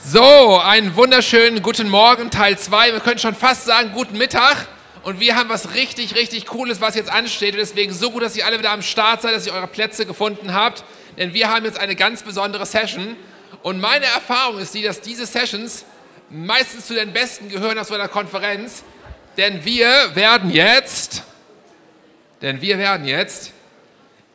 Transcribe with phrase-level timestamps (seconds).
[0.00, 2.92] So, einen wunderschönen guten Morgen, Teil 2.
[2.92, 4.68] Wir können schon fast sagen, guten Mittag.
[5.02, 7.54] Und wir haben was richtig, richtig Cooles, was jetzt ansteht.
[7.54, 10.06] Und deswegen so gut, dass ihr alle wieder am Start seid, dass ihr eure Plätze
[10.06, 10.84] gefunden habt.
[11.16, 13.16] Denn wir haben jetzt eine ganz besondere Session.
[13.64, 15.84] Und meine Erfahrung ist die, dass diese Sessions
[16.30, 18.84] meistens zu den besten gehören aus so einer Konferenz.
[19.36, 21.24] Denn wir werden jetzt,
[22.40, 23.52] denn wir werden jetzt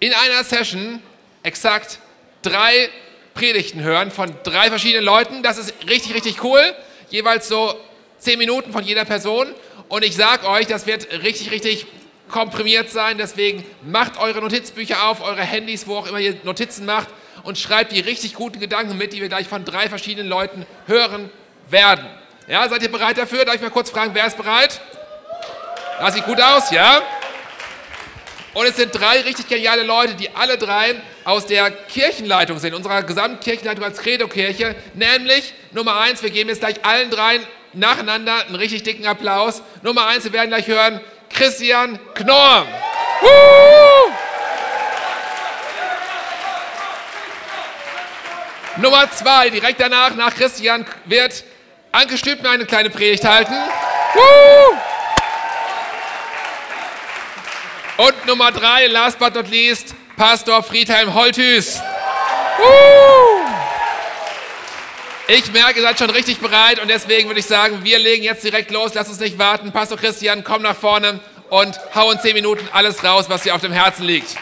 [0.02, 1.02] in einer Session
[1.42, 2.00] exakt
[2.42, 2.90] drei
[3.34, 5.44] Predigten hören von drei verschiedenen Leuten.
[5.44, 6.62] Das ist richtig, richtig cool.
[7.10, 7.74] Jeweils so
[8.18, 9.54] zehn Minuten von jeder Person.
[9.90, 11.86] Und ich sage euch, das wird richtig, richtig
[12.30, 13.18] komprimiert sein.
[13.18, 17.08] Deswegen macht eure Notizbücher auf, eure Handys, wo auch immer ihr Notizen macht
[17.44, 21.30] und schreibt die richtig guten Gedanken mit, die wir gleich von drei verschiedenen Leuten hören
[21.70, 22.06] werden.
[22.48, 23.46] Ja, seid ihr bereit dafür?
[23.46, 24.82] Darf ich mal kurz fragen, wer ist bereit?
[26.00, 27.02] Das sieht gut aus, ja?
[28.54, 33.02] Und es sind drei richtig geniale Leute, die alle drei aus der Kirchenleitung sind, unserer
[33.02, 34.76] Gesamtkirchenleitung als Credo-Kirche.
[34.94, 37.42] Nämlich Nummer eins, wir geben jetzt gleich allen dreien
[37.74, 39.64] nacheinander einen richtig dicken Applaus.
[39.82, 42.68] Nummer eins, wir werden gleich hören, Christian Knorr.
[43.22, 44.12] Woo!
[48.78, 51.44] Nummer zwei, direkt danach, nach Christian, wird
[51.92, 53.54] Anke Stübner eine kleine Predigt halten.
[54.14, 54.78] Woo!
[57.98, 61.80] Und Nummer drei, last but not least, Pastor Friedhelm Holthüß.
[65.28, 68.44] Ich merke, ihr seid schon richtig bereit und deswegen würde ich sagen, wir legen jetzt
[68.44, 68.94] direkt los.
[68.94, 69.72] Lasst uns nicht warten.
[69.72, 73.62] Pastor Christian, komm nach vorne und hau in zehn Minuten alles raus, was dir auf
[73.62, 74.36] dem Herzen liegt.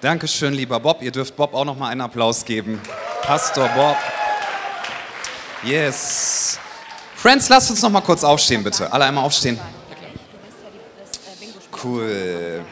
[0.00, 1.02] Dankeschön, lieber Bob.
[1.02, 2.80] Ihr dürft Bob auch noch mal einen Applaus geben.
[3.22, 3.96] Pastor Bob.
[5.62, 6.58] Yes.
[7.16, 8.92] Friends, lasst uns noch mal kurz aufstehen, bitte.
[8.92, 9.58] Alle einmal aufstehen.
[11.84, 12.64] Cool.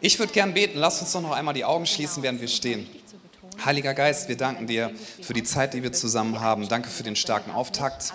[0.00, 0.78] Ich würde gern beten.
[0.78, 2.88] Lass uns doch noch einmal die Augen schließen, während wir stehen.
[3.62, 6.66] Heiliger Geist, wir danken dir für die Zeit, die wir zusammen haben.
[6.68, 8.14] Danke für den starken Auftakt.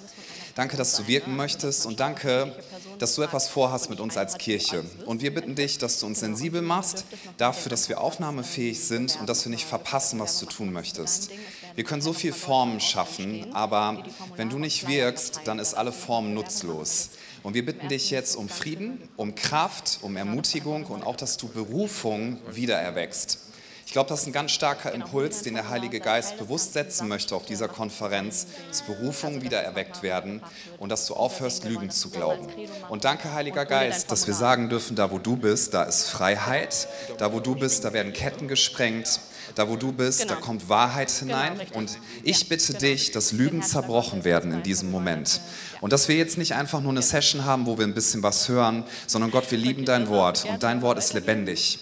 [0.55, 2.55] Danke, dass du wirken möchtest und danke,
[2.97, 4.83] dass du etwas vorhast mit uns als Kirche.
[5.05, 7.05] Und wir bitten dich, dass du uns sensibel machst
[7.37, 11.29] dafür, dass wir aufnahmefähig sind und dass wir nicht verpassen, was du tun möchtest.
[11.75, 14.03] Wir können so viel Formen schaffen, aber
[14.35, 17.11] wenn du nicht wirkst, dann ist alle Form nutzlos.
[17.43, 21.47] Und wir bitten dich jetzt um Frieden, um Kraft, um Ermutigung und auch, dass du
[21.47, 23.50] Berufung wiedererwächst.
[23.91, 27.35] Ich glaube, das ist ein ganz starker Impuls, den der Heilige Geist bewusst setzen möchte
[27.35, 30.41] auf dieser Konferenz, dass Berufungen wieder erweckt werden
[30.77, 32.47] und dass du aufhörst, Lügen zu glauben.
[32.87, 36.87] Und danke, Heiliger Geist, dass wir sagen dürfen, da wo du bist, da ist Freiheit,
[37.17, 39.19] da wo du bist, da werden Ketten gesprengt,
[39.55, 41.59] da wo du bist, da kommt Wahrheit hinein.
[41.73, 45.41] Und ich bitte dich, dass Lügen zerbrochen werden in diesem Moment.
[45.81, 48.47] Und dass wir jetzt nicht einfach nur eine Session haben, wo wir ein bisschen was
[48.47, 51.79] hören, sondern Gott, wir lieben dein Wort und dein Wort ist lebendig.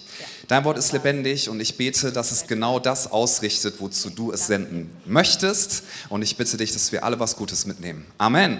[0.49, 4.47] Dein Wort ist lebendig und ich bete, dass es genau das ausrichtet, wozu du es
[4.47, 5.83] senden möchtest.
[6.09, 8.03] Und ich bitte dich, dass wir alle was Gutes mitnehmen.
[8.17, 8.59] Amen.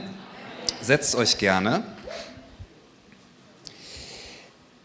[0.84, 1.82] Setzt euch gerne.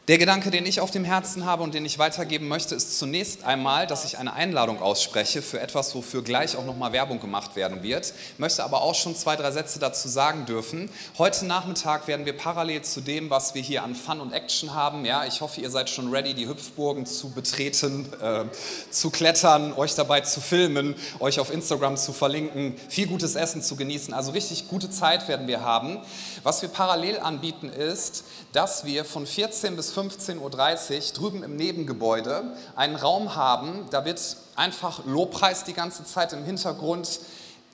[0.06, 3.44] Der Gedanke, den ich auf dem Herzen habe und den ich weitergeben möchte, ist zunächst
[3.44, 7.82] einmal, dass ich eine Einladung ausspreche für etwas, wofür gleich auch nochmal Werbung gemacht werden
[7.82, 8.12] wird.
[8.34, 10.90] Ich möchte aber auch schon zwei, drei Sätze dazu sagen dürfen.
[11.16, 15.06] Heute Nachmittag werden wir parallel zu dem, was wir hier an Fun und Action haben,
[15.06, 18.44] ja, ich hoffe, ihr seid schon ready, die Hüpfburgen zu betreten, äh,
[18.90, 23.74] zu klettern, euch dabei zu filmen, euch auf Instagram zu verlinken, viel gutes Essen zu
[23.74, 24.12] genießen.
[24.12, 25.96] Also richtig gute Zeit werden wir haben.
[26.44, 28.22] Was wir parallel anbieten ist,
[28.52, 33.86] dass wir von 14 bis 15.30 Uhr drüben im Nebengebäude einen Raum haben.
[33.90, 34.20] Da wird
[34.54, 37.20] einfach Lobpreis die ganze Zeit im Hintergrund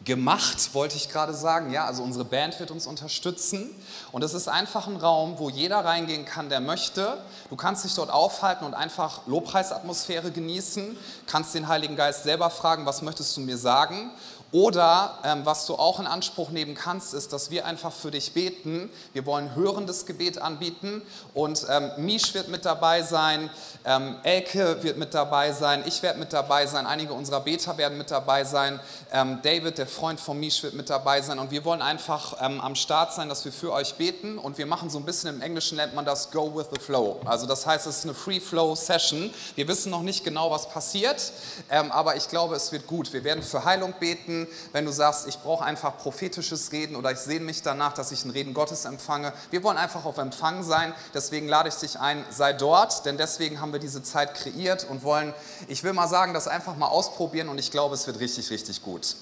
[0.04, 1.72] gemacht, wollte ich gerade sagen.
[1.72, 3.74] Ja, also unsere Band wird uns unterstützen.
[4.12, 7.18] Und es ist einfach ein Raum, wo jeder reingehen kann, der möchte.
[7.50, 12.86] Du kannst dich dort aufhalten und einfach Lobpreisatmosphäre genießen, kannst den Heiligen Geist selber fragen,
[12.86, 14.12] was möchtest du mir sagen?
[14.52, 18.32] Oder ähm, was du auch in Anspruch nehmen kannst, ist, dass wir einfach für dich
[18.32, 18.90] beten.
[19.12, 21.02] Wir wollen hörendes Gebet anbieten
[21.34, 23.48] und ähm, Misch wird mit dabei sein,
[23.84, 27.96] ähm, Elke wird mit dabei sein, ich werde mit dabei sein, einige unserer Beter werden
[27.96, 28.80] mit dabei sein,
[29.12, 32.60] ähm, David, der Freund von Misch, wird mit dabei sein und wir wollen einfach ähm,
[32.60, 35.42] am Start sein, dass wir für euch beten und wir machen so ein bisschen im
[35.42, 37.20] Englischen nennt man das Go with the Flow.
[37.24, 39.32] Also das heißt, es ist eine Free Flow Session.
[39.54, 41.32] Wir wissen noch nicht genau, was passiert,
[41.70, 43.12] ähm, aber ich glaube, es wird gut.
[43.12, 44.39] Wir werden für Heilung beten
[44.72, 48.24] wenn du sagst, ich brauche einfach prophetisches Reden oder ich sehne mich danach, dass ich
[48.24, 49.32] ein Reden Gottes empfange.
[49.50, 53.60] Wir wollen einfach auf Empfang sein, deswegen lade ich dich ein, sei dort, denn deswegen
[53.60, 55.34] haben wir diese Zeit kreiert und wollen,
[55.68, 58.82] ich will mal sagen, das einfach mal ausprobieren und ich glaube, es wird richtig, richtig
[58.82, 59.16] gut.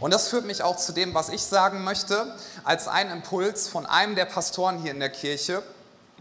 [0.00, 3.86] Und das führt mich auch zu dem, was ich sagen möchte, als ein Impuls von
[3.86, 5.62] einem der Pastoren hier in der Kirche.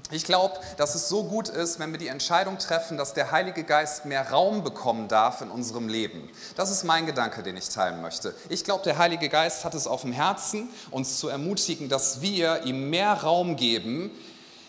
[0.09, 3.65] Ich glaube, dass es so gut ist, wenn wir die Entscheidung treffen, dass der Heilige
[3.65, 6.29] Geist mehr Raum bekommen darf in unserem Leben.
[6.55, 8.33] Das ist mein Gedanke, den ich teilen möchte.
[8.47, 12.63] Ich glaube, der Heilige Geist hat es auf dem Herzen, uns zu ermutigen, dass wir
[12.63, 14.11] ihm mehr Raum geben,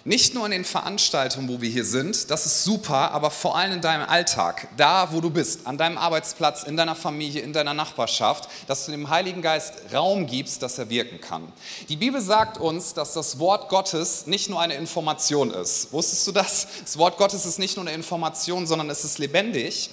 [0.09, 3.75] nicht nur in den Veranstaltungen, wo wir hier sind, das ist super, aber vor allem
[3.75, 7.75] in deinem Alltag, da wo du bist, an deinem Arbeitsplatz, in deiner Familie, in deiner
[7.75, 11.53] Nachbarschaft, dass du dem Heiligen Geist Raum gibst, dass er wirken kann.
[11.91, 15.93] Die Bibel sagt uns, dass das Wort Gottes nicht nur eine Information ist.
[15.93, 16.67] Wusstest du das?
[16.83, 19.91] Das Wort Gottes ist nicht nur eine Information, sondern es ist lebendig.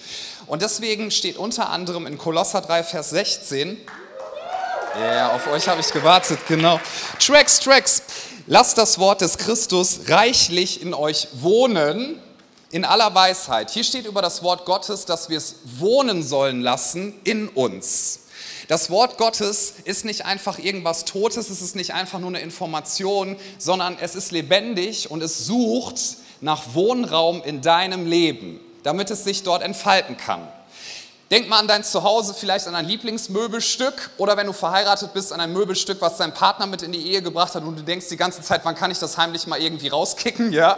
[0.47, 3.77] Und deswegen steht unter anderem in Kolosser 3, Vers 16,
[4.97, 6.79] ja, yeah, auf euch habe ich gewartet, genau.
[7.19, 8.01] Tracks, Tracks.
[8.47, 12.19] Lasst das Wort des Christus reichlich in euch wohnen,
[12.69, 13.71] in aller Weisheit.
[13.71, 18.19] Hier steht über das Wort Gottes, dass wir es wohnen sollen lassen in uns.
[18.67, 23.35] Das Wort Gottes ist nicht einfach irgendwas Totes, es ist nicht einfach nur eine Information,
[23.57, 29.41] sondern es ist lebendig und es sucht nach Wohnraum in deinem Leben, damit es sich
[29.41, 30.47] dort entfalten kann.
[31.31, 35.39] Denk mal an dein Zuhause, vielleicht an ein Lieblingsmöbelstück oder wenn du verheiratet bist, an
[35.39, 38.17] ein Möbelstück, was dein Partner mit in die Ehe gebracht hat und du denkst die
[38.17, 40.77] ganze Zeit, wann kann ich das heimlich mal irgendwie rauskicken, ja?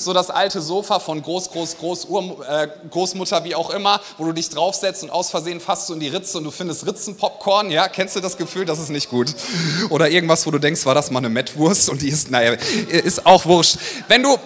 [0.00, 4.24] So das alte Sofa von Groß, Groß, Groß, Ur, äh, Großmutter, wie auch immer, wo
[4.24, 7.70] du dich draufsetzt und aus Versehen fasst du in die Ritze und du findest Ritzenpopcorn,
[7.70, 7.86] ja?
[7.86, 8.64] Kennst du das Gefühl?
[8.64, 9.32] Das ist nicht gut.
[9.90, 12.54] Oder irgendwas, wo du denkst, war das mal eine Mettwurst und die ist, naja,
[12.88, 13.76] ist auch wurscht.
[14.08, 14.38] Wenn du,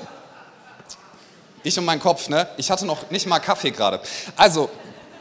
[1.62, 2.48] ich und mein Kopf, ne?
[2.58, 3.98] Ich hatte noch nicht mal Kaffee gerade.
[4.36, 4.68] Also,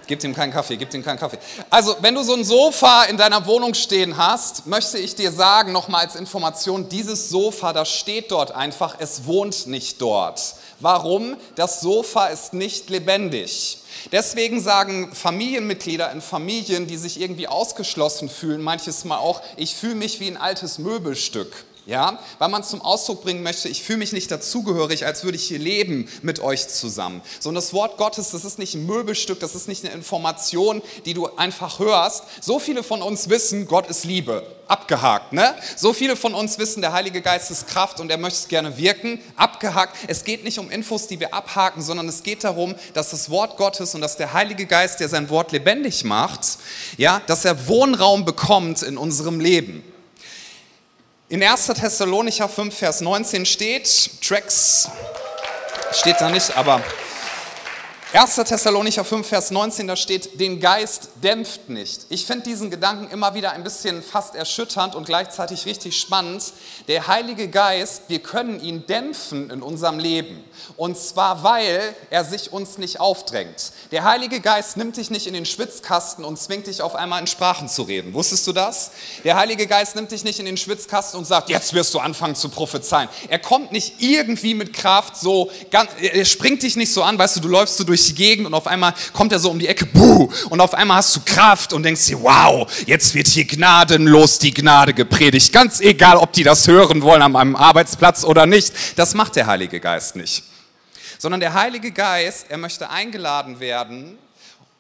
[0.08, 1.38] Gebt ihm keinen Kaffee, gebt ihm keinen Kaffee.
[1.70, 5.74] Also, wenn du so ein Sofa in deiner Wohnung stehen hast, möchte ich dir sagen,
[5.74, 10.56] nochmal als Information, dieses Sofa, das steht dort einfach, es wohnt nicht dort.
[10.80, 11.36] Warum?
[11.56, 13.80] Das Sofa ist nicht lebendig.
[14.12, 19.96] Deswegen sagen Familienmitglieder in Familien, die sich irgendwie ausgeschlossen fühlen, manches Mal auch, ich fühle
[19.96, 24.12] mich wie ein altes Möbelstück ja, weil man zum Ausdruck bringen möchte, ich fühle mich
[24.12, 27.22] nicht dazugehörig, als würde ich hier leben mit euch zusammen.
[27.40, 31.14] Sondern das Wort Gottes, das ist nicht ein Möbelstück, das ist nicht eine Information, die
[31.14, 32.26] du einfach hörst.
[32.42, 34.46] So viele von uns wissen, Gott ist Liebe.
[34.68, 35.56] Abgehakt, ne?
[35.78, 39.22] So viele von uns wissen, der Heilige Geist ist Kraft und er möchte gerne wirken.
[39.38, 39.96] Abgehakt.
[40.10, 43.56] Es geht nicht um Infos, die wir abhaken, sondern es geht darum, dass das Wort
[43.56, 46.58] Gottes und dass der Heilige Geist, der sein Wort lebendig macht,
[46.98, 49.86] ja, dass er Wohnraum bekommt in unserem Leben.
[51.30, 51.68] In 1.
[51.68, 54.90] Thessalonicher 5, Vers 19 steht, Tracks
[55.92, 56.82] steht da nicht, aber
[58.14, 58.36] 1.
[58.36, 62.06] Thessalonicher 5, Vers 19, da steht, den Geist dämpft nicht.
[62.08, 66.54] Ich finde diesen Gedanken immer wieder ein bisschen fast erschütternd und gleichzeitig richtig spannend.
[66.88, 70.42] Der Heilige Geist, wir können ihn dämpfen in unserem Leben.
[70.78, 73.74] Und zwar, weil er sich uns nicht aufdrängt.
[73.92, 77.28] Der Heilige Geist nimmt dich nicht in den Schwitzkasten und zwingt dich auf einmal in
[77.28, 78.14] Sprachen zu reden.
[78.14, 78.92] Wusstest du das?
[79.26, 82.36] Der Heilige Geist nimmt dich nicht in den Schwitzkasten und sagt, jetzt wirst du anfangen
[82.36, 83.10] zu prophezeien.
[83.28, 85.52] Er kommt nicht irgendwie mit Kraft so,
[86.00, 88.54] er springt dich nicht so an, weißt du, du läufst so durch die Gegend und
[88.54, 91.74] auf einmal kommt er so um die Ecke, buh, und auf einmal hast du Kraft
[91.74, 95.52] und denkst dir, wow, jetzt wird hier gnadenlos die Gnade gepredigt.
[95.52, 98.74] Ganz egal, ob die das hören wollen an meinem Arbeitsplatz oder nicht.
[98.96, 100.44] Das macht der Heilige Geist nicht.
[101.18, 104.18] Sondern der Heilige Geist, er möchte eingeladen werden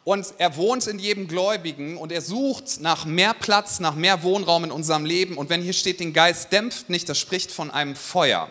[0.07, 4.63] und er wohnt in jedem Gläubigen und er sucht nach mehr Platz, nach mehr Wohnraum
[4.63, 5.37] in unserem Leben.
[5.37, 8.49] Und wenn hier steht, den Geist dämpft nicht, das spricht von einem Feuer.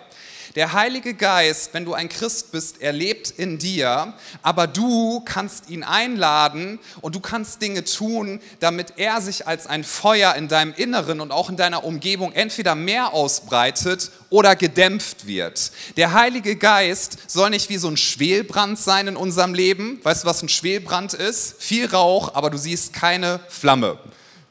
[0.57, 5.69] Der Heilige Geist, wenn du ein Christ bist, er lebt in dir, aber du kannst
[5.69, 10.73] ihn einladen und du kannst Dinge tun, damit er sich als ein Feuer in deinem
[10.73, 15.73] Inneren und auch in deiner Umgebung entweder mehr ausbreitet oder gedämpft wird.
[15.99, 20.01] Der Heilige Geist soll nicht wie so ein Schwelbrand sein in unserem Leben.
[20.05, 21.63] Weißt du, was ein Schwelbrand ist?
[21.63, 23.99] Viel Rauch, aber du siehst keine Flamme.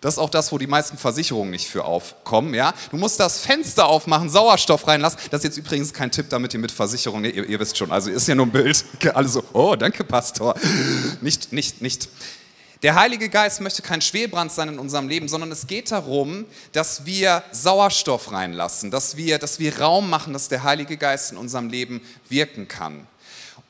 [0.06, 2.54] Das ist auch das, wo die meisten Versicherungen nicht für aufkommen.
[2.54, 2.76] Ja?
[2.92, 5.20] Du musst das Fenster aufmachen, Sauerstoff reinlassen.
[5.32, 8.12] Das ist jetzt übrigens kein Tipp, damit ihr mit Versicherungen, ihr, ihr wisst schon, also
[8.12, 8.86] ist ja nur ein Bild.
[9.16, 10.54] Alle so, oh, danke, Pastor.
[11.22, 12.08] Nicht, nicht, nicht.
[12.84, 17.08] Der Heilige Geist möchte kein Schwelbrand sein in unserem Leben, sondern es geht darum, dass
[17.08, 21.68] wir Sauerstoff reinlassen, dass wir, dass wir Raum machen, dass der Heilige Geist in unserem
[21.68, 23.08] Leben wirken kann.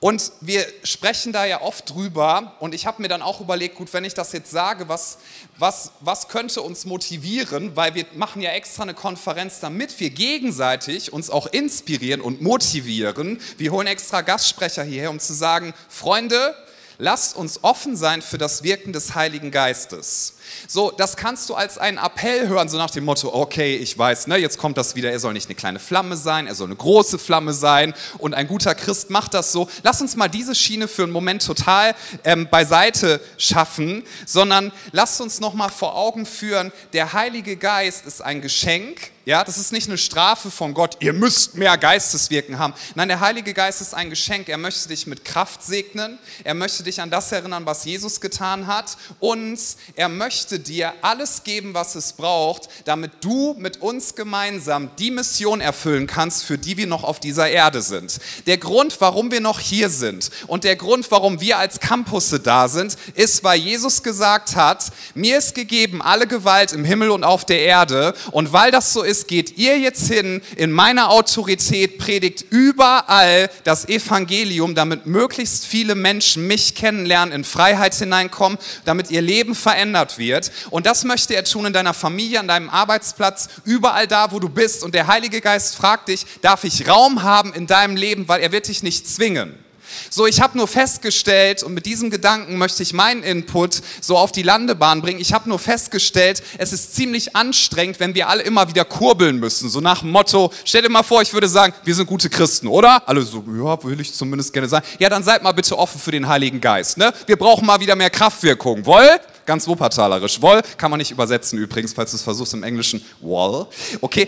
[0.06, 3.92] Und wir sprechen da ja oft drüber und ich habe mir dann auch überlegt, gut,
[3.92, 5.18] wenn ich das jetzt sage, was,
[5.58, 11.12] was, was könnte uns motivieren, weil wir machen ja extra eine Konferenz, damit wir gegenseitig
[11.12, 13.42] uns auch inspirieren und motivieren.
[13.58, 16.56] Wir holen extra Gastsprecher hierher, um zu sagen, Freunde,
[17.00, 20.35] lasst uns offen sein für das Wirken des Heiligen Geistes.
[20.68, 24.28] So, das kannst du als einen Appell hören, so nach dem Motto, okay, ich weiß,
[24.28, 26.76] ne, jetzt kommt das wieder, er soll nicht eine kleine Flamme sein, er soll eine
[26.76, 29.70] große Flamme sein und ein guter Christ macht das so.
[29.84, 35.40] Lass uns mal diese Schiene für einen Moment total ähm, beiseite schaffen, sondern lass uns
[35.40, 39.98] nochmal vor Augen führen, der Heilige Geist ist ein Geschenk, ja, das ist nicht eine
[39.98, 42.76] Strafe von Gott, ihr müsst mehr Geisteswirken haben.
[42.94, 44.50] Nein, der Heilige Geist ist ein Geschenk.
[44.50, 46.20] Er möchte dich mit Kraft segnen.
[46.44, 48.98] Er möchte dich an das erinnern, was Jesus getan hat.
[49.20, 49.60] Und
[49.96, 55.62] er möchte dir alles geben, was es braucht, damit du mit uns gemeinsam die Mission
[55.62, 58.20] erfüllen kannst, für die wir noch auf dieser Erde sind.
[58.46, 62.68] Der Grund, warum wir noch hier sind und der Grund, warum wir als Campusse da
[62.68, 67.46] sind, ist, weil Jesus gesagt hat, mir ist gegeben alle Gewalt im Himmel und auf
[67.46, 68.14] der Erde.
[68.32, 73.88] Und weil das so ist, geht ihr jetzt hin in meiner Autorität, predigt überall das
[73.88, 80.25] Evangelium, damit möglichst viele Menschen mich kennenlernen, in Freiheit hineinkommen, damit ihr Leben verändert wird.
[80.70, 84.50] Und das möchte er tun in deiner Familie, an deinem Arbeitsplatz, überall da, wo du
[84.50, 84.84] bist.
[84.84, 88.52] Und der Heilige Geist fragt dich, darf ich Raum haben in deinem Leben, weil er
[88.52, 89.66] wird dich nicht zwingen.
[90.10, 94.32] So, ich habe nur festgestellt, und mit diesem Gedanken möchte ich meinen Input so auf
[94.32, 98.68] die Landebahn bringen, ich habe nur festgestellt, es ist ziemlich anstrengend, wenn wir alle immer
[98.68, 99.70] wieder kurbeln müssen.
[99.70, 102.68] So nach dem Motto, stell dir mal vor, ich würde sagen, wir sind gute Christen,
[102.68, 103.08] oder?
[103.08, 104.86] Alle so, ja, will ich zumindest gerne sagen.
[105.00, 106.98] Ja, dann seid mal bitte offen für den Heiligen Geist.
[106.98, 107.14] Ne?
[107.26, 108.86] Wir brauchen mal wieder mehr Kraftwirkung.
[108.86, 109.20] Woll?
[109.46, 110.42] Ganz wuppertalerisch.
[110.42, 113.04] Woll kann man nicht übersetzen übrigens, falls du es versuchst im Englischen.
[113.22, 113.68] Woll.
[114.02, 114.28] Okay.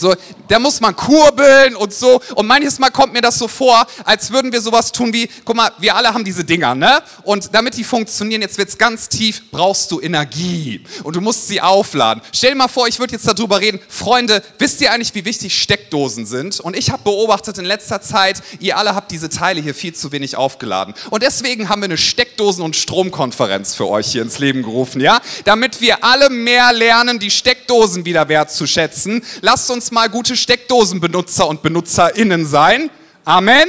[0.00, 0.14] So,
[0.48, 2.22] da muss man kurbeln und so.
[2.34, 5.56] Und manches Mal kommt mir das so vor, als würden wir sowas tun wie, guck
[5.56, 7.02] mal, wir alle haben diese Dinger, ne?
[7.22, 10.82] Und damit die funktionieren, jetzt wird's ganz tief, brauchst du Energie.
[11.02, 12.22] Und du musst sie aufladen.
[12.32, 13.78] Stell dir mal vor, ich würde jetzt darüber reden.
[13.88, 16.60] Freunde, wisst ihr eigentlich, wie wichtig Steckdosen sind?
[16.60, 20.12] Und ich habe beobachtet in letzter Zeit, ihr alle habt diese Teile hier viel zu
[20.12, 20.94] wenig aufgeladen.
[21.10, 25.20] Und deswegen haben wir eine Steckdosen- und Stromkonferenz für euch hier ins Leben gerufen, ja?
[25.44, 29.22] Damit wir alle mehr lernen, die Steckdosen wieder wertzuschätzen.
[29.42, 32.90] Lasst uns mal gute Steckdosenbenutzer und BenutzerInnen sein.
[33.24, 33.68] Amen.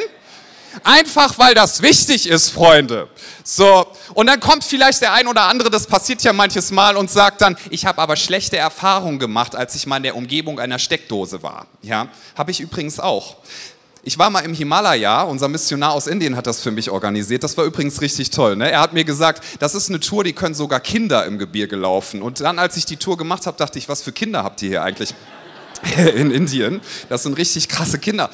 [0.84, 3.10] Einfach weil das wichtig ist, Freunde.
[3.44, 7.12] So, und dann kommt vielleicht der ein oder andere, das passiert ja manches Mal und
[7.12, 10.80] sagt dann, ich habe aber schlechte Erfahrungen gemacht, als ich mal in der Umgebung einer
[10.80, 11.68] Steckdose war.
[11.82, 13.38] Ja, habe ich übrigens auch.
[14.04, 17.44] Ich war mal im Himalaya, unser Missionar aus Indien hat das für mich organisiert.
[17.44, 18.56] Das war übrigens richtig toll.
[18.56, 18.72] Ne?
[18.72, 22.24] Er hat mir gesagt, das ist eine Tour, die können sogar Kinder im Gebirge laufen.
[22.24, 24.70] Und dann, als ich die Tour gemacht habe, dachte ich, was für Kinder habt ihr
[24.70, 25.14] hier eigentlich?
[26.16, 26.82] in Indien.
[27.10, 28.30] Das sind richtig krasse Kinder.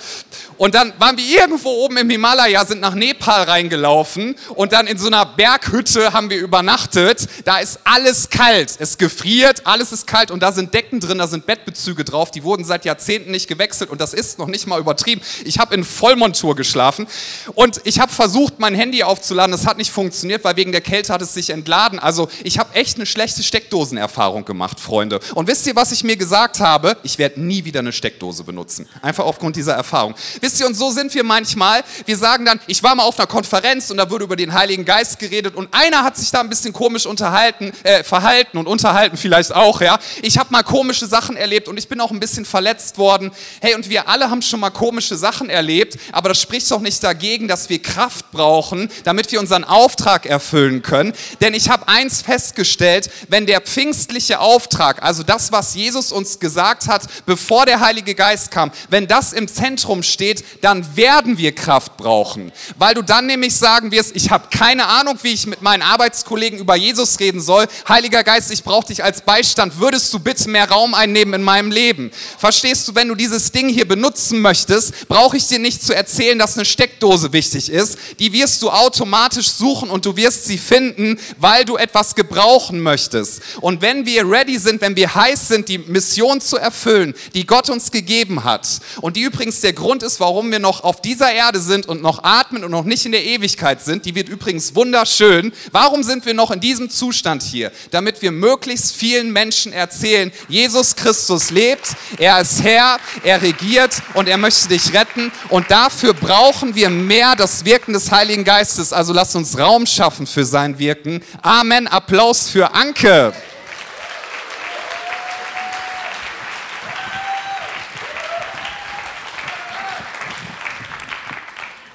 [0.57, 4.97] Und dann waren wir irgendwo oben im Himalaya, sind nach Nepal reingelaufen und dann in
[4.97, 7.27] so einer Berghütte haben wir übernachtet.
[7.45, 8.75] Da ist alles kalt.
[8.79, 12.31] Es gefriert, alles ist kalt und da sind Decken drin, da sind Bettbezüge drauf.
[12.31, 15.21] Die wurden seit Jahrzehnten nicht gewechselt und das ist noch nicht mal übertrieben.
[15.45, 17.07] Ich habe in Vollmontur geschlafen
[17.53, 19.51] und ich habe versucht, mein Handy aufzuladen.
[19.51, 21.99] Das hat nicht funktioniert, weil wegen der Kälte hat es sich entladen.
[21.99, 25.19] Also ich habe echt eine schlechte Steckdosenerfahrung gemacht, Freunde.
[25.35, 26.97] Und wisst ihr, was ich mir gesagt habe?
[27.03, 28.87] Ich werde nie wieder eine Steckdose benutzen.
[29.01, 30.15] Einfach aufgrund dieser Erfahrung.
[30.41, 31.83] Wisst ihr, und so sind wir manchmal.
[32.05, 34.85] Wir sagen dann, ich war mal auf einer Konferenz und da wurde über den Heiligen
[34.85, 39.17] Geist geredet und einer hat sich da ein bisschen komisch unterhalten, äh, verhalten und unterhalten
[39.17, 39.99] vielleicht auch, ja.
[40.21, 43.31] Ich habe mal komische Sachen erlebt und ich bin auch ein bisschen verletzt worden.
[43.61, 47.03] Hey, und wir alle haben schon mal komische Sachen erlebt, aber das spricht doch nicht
[47.03, 51.13] dagegen, dass wir Kraft brauchen, damit wir unseren Auftrag erfüllen können.
[51.41, 56.87] Denn ich habe eins festgestellt, wenn der pfingstliche Auftrag, also das, was Jesus uns gesagt
[56.87, 61.97] hat, bevor der Heilige Geist kam, wenn das im Zentrum steht, dann werden wir Kraft
[61.97, 62.51] brauchen.
[62.79, 66.57] Weil du dann nämlich sagen wirst, ich habe keine Ahnung, wie ich mit meinen Arbeitskollegen
[66.57, 67.67] über Jesus reden soll.
[67.87, 69.79] Heiliger Geist, ich brauche dich als Beistand.
[69.79, 72.11] Würdest du bitte mehr Raum einnehmen in meinem Leben?
[72.37, 76.39] Verstehst du, wenn du dieses Ding hier benutzen möchtest, brauche ich dir nicht zu erzählen,
[76.39, 77.97] dass eine Steckdose wichtig ist.
[78.19, 83.41] Die wirst du automatisch suchen und du wirst sie finden, weil du etwas gebrauchen möchtest.
[83.59, 87.69] Und wenn wir ready sind, wenn wir heiß sind, die Mission zu erfüllen, die Gott
[87.69, 91.59] uns gegeben hat und die übrigens der Grund ist, warum wir noch auf dieser Erde
[91.59, 95.53] sind und noch atmen und noch nicht in der Ewigkeit sind, die wird übrigens wunderschön.
[95.71, 97.71] Warum sind wir noch in diesem Zustand hier?
[97.91, 104.27] Damit wir möglichst vielen Menschen erzählen, Jesus Christus lebt, er ist Herr, er regiert und
[104.27, 108.93] er möchte dich retten und dafür brauchen wir mehr das Wirken des Heiligen Geistes.
[108.93, 111.21] Also lasst uns Raum schaffen für sein Wirken.
[111.41, 111.87] Amen.
[111.87, 113.33] Applaus für Anke.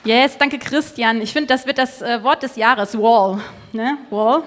[0.04, 1.22] Yes, danke Christian.
[1.22, 3.40] Ich finde, das wird das äh, Wort des Jahres, Wall.
[3.72, 3.98] Ne?
[4.10, 4.42] Wall.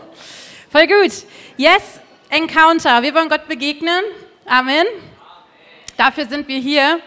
[0.69, 1.13] Voll gut.
[1.55, 3.01] Yes, Encounter.
[3.01, 4.03] Wir wollen Gott begegnen.
[4.45, 4.85] Amen.
[5.95, 7.00] Dafür sind wir hier.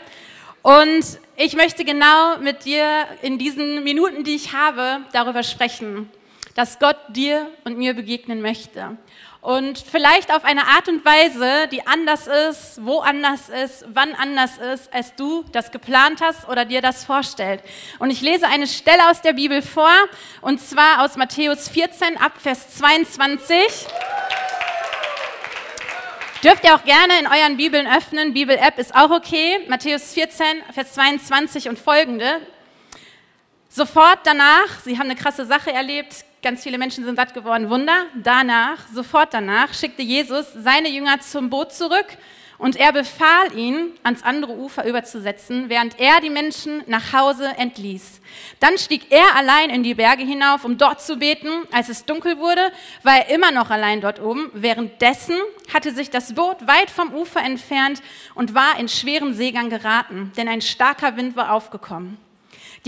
[0.62, 1.04] Und
[1.36, 6.10] ich möchte genau mit dir in diesen Minuten, die ich habe, darüber sprechen.
[6.58, 8.96] dass Gott dir und mir begegnen möchte.
[9.40, 14.58] Und vielleicht auf eine Art und Weise, die anders ist, wo anders ist, wann anders
[14.58, 17.62] ist, als du das geplant hast oder dir das vorstellt.
[18.00, 19.92] Und ich lese eine Stelle aus der Bibel vor,
[20.40, 23.56] und zwar aus Matthäus 14 ab Vers 22.
[26.42, 28.32] Dürft ihr auch gerne in euren Bibeln öffnen.
[28.32, 29.64] Bibel-App ist auch okay.
[29.68, 32.40] Matthäus 14, Vers 22 und folgende.
[33.68, 38.06] Sofort danach, sie haben eine krasse Sache erlebt, ganz viele Menschen sind satt geworden, Wunder.
[38.22, 42.06] Danach, sofort danach, schickte Jesus seine Jünger zum Boot zurück
[42.58, 48.20] und er befahl ihnen, ans andere Ufer überzusetzen, während er die Menschen nach Hause entließ.
[48.58, 51.48] Dann stieg er allein in die Berge hinauf, um dort zu beten.
[51.70, 52.72] Als es dunkel wurde,
[53.04, 54.50] war er immer noch allein dort oben.
[54.54, 55.36] Währenddessen
[55.72, 58.02] hatte sich das Boot weit vom Ufer entfernt
[58.34, 62.18] und war in schweren Seegang geraten, denn ein starker Wind war aufgekommen.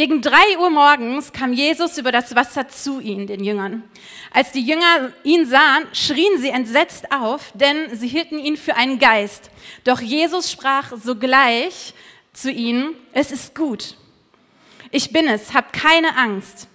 [0.01, 3.83] Gegen drei Uhr morgens kam Jesus über das Wasser zu ihnen, den Jüngern.
[4.33, 8.99] Als die Jünger ihn sahen, schrien sie entsetzt auf, denn sie hielten ihn für einen
[8.99, 9.51] Geist.
[9.85, 11.93] Doch Jesus sprach sogleich
[12.33, 13.95] zu ihnen, es ist gut.
[14.91, 16.67] Ich bin es, hab keine Angst.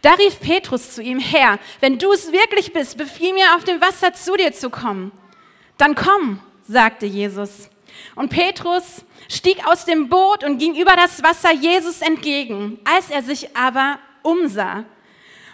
[0.00, 3.82] Da rief Petrus zu ihm, Herr, wenn du es wirklich bist, befiehl mir auf dem
[3.82, 5.12] Wasser zu dir zu kommen.
[5.76, 7.68] Dann komm, sagte Jesus.
[8.14, 12.78] Und Petrus stieg aus dem Boot und ging über das Wasser Jesus entgegen.
[12.84, 14.84] Als er sich aber umsah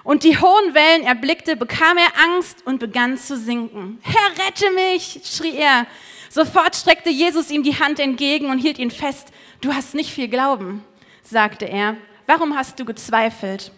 [0.04, 4.00] und die hohen Wellen erblickte, bekam er Angst und begann zu sinken.
[4.02, 5.86] Herr, rette mich, schrie er.
[6.30, 9.28] Sofort streckte Jesus ihm die Hand entgegen und hielt ihn fest.
[9.60, 10.84] Du hast nicht viel Glauben,
[11.22, 11.96] sagte er.
[12.26, 13.72] Warum hast du gezweifelt?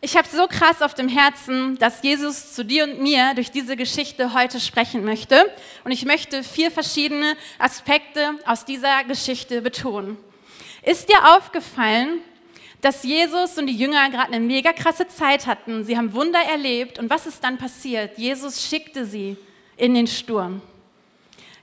[0.00, 3.76] Ich habe so krass auf dem Herzen, dass Jesus zu dir und mir durch diese
[3.76, 5.52] Geschichte heute sprechen möchte.
[5.82, 10.16] Und ich möchte vier verschiedene Aspekte aus dieser Geschichte betonen.
[10.84, 12.20] Ist dir aufgefallen,
[12.80, 15.84] dass Jesus und die Jünger gerade eine mega krasse Zeit hatten?
[15.84, 17.00] Sie haben Wunder erlebt.
[17.00, 18.16] Und was ist dann passiert?
[18.18, 19.36] Jesus schickte sie
[19.76, 20.62] in den Sturm.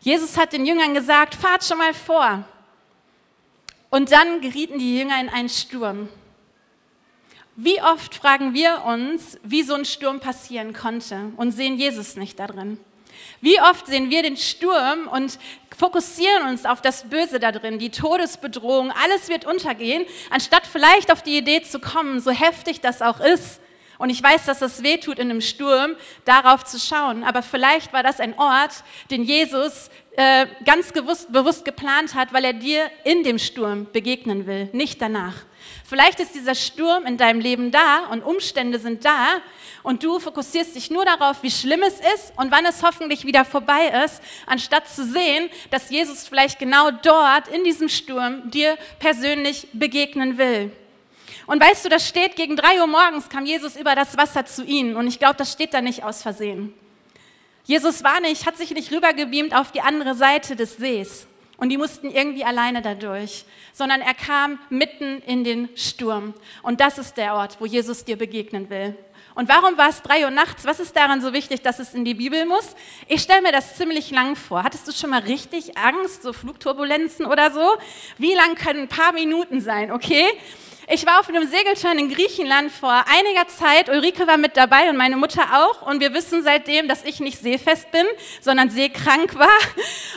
[0.01, 2.44] Jesus hat den Jüngern gesagt, fahrt schon mal vor.
[3.89, 6.10] Und dann gerieten die Jünger in einen Sturm.
[7.58, 12.38] Wie oft fragen wir uns, wie so ein Sturm passieren konnte und sehen Jesus nicht
[12.38, 12.78] da drin?
[13.40, 15.40] Wie oft sehen wir den Sturm und
[15.78, 21.22] fokussieren uns auf das Böse da drin, die Todesbedrohung, alles wird untergehen, anstatt vielleicht auf
[21.22, 23.62] die Idee zu kommen, so heftig das auch ist.
[24.00, 27.24] Und ich weiß, dass es weh tut in einem Sturm, darauf zu schauen.
[27.24, 32.44] Aber vielleicht war das ein Ort, den Jesus äh, ganz gewusst, bewusst geplant hat, weil
[32.44, 35.46] er dir in dem Sturm begegnen will, nicht danach.
[35.88, 39.41] Vielleicht ist dieser Sturm in deinem Leben da und Umstände sind da
[39.84, 43.45] und du fokussierst dich nur darauf, wie schlimm es ist und wann es hoffentlich wieder
[43.45, 49.67] vorbei ist, anstatt zu sehen, dass Jesus vielleicht genau dort in diesem Sturm dir persönlich
[49.73, 50.71] begegnen will.
[51.45, 54.63] Und weißt du, das steht gegen drei Uhr morgens kam Jesus über das Wasser zu
[54.63, 56.73] ihnen und ich glaube, das steht da nicht aus Versehen.
[57.65, 61.78] Jesus war nicht, hat sich nicht rübergebeamt auf die andere Seite des Sees und die
[61.78, 66.34] mussten irgendwie alleine dadurch, sondern er kam mitten in den Sturm.
[66.63, 68.98] Und das ist der Ort, wo Jesus dir begegnen will.
[69.36, 70.65] Und warum war es drei Uhr nachts?
[70.65, 72.74] Was ist daran so wichtig, dass es in die Bibel muss?
[73.08, 74.63] Ich stelle mir das ziemlich lang vor.
[74.63, 77.76] Hattest du schon mal richtig Angst, so Flugturbulenzen oder so?
[78.18, 80.26] Wie lang können ein paar Minuten sein, okay?
[80.88, 83.89] Ich war auf einem Segelschein in Griechenland vor einiger Zeit.
[83.89, 85.82] Ulrike war mit dabei und meine Mutter auch.
[85.82, 88.06] Und wir wissen seitdem, dass ich nicht seefest bin,
[88.39, 89.48] sondern seekrank war.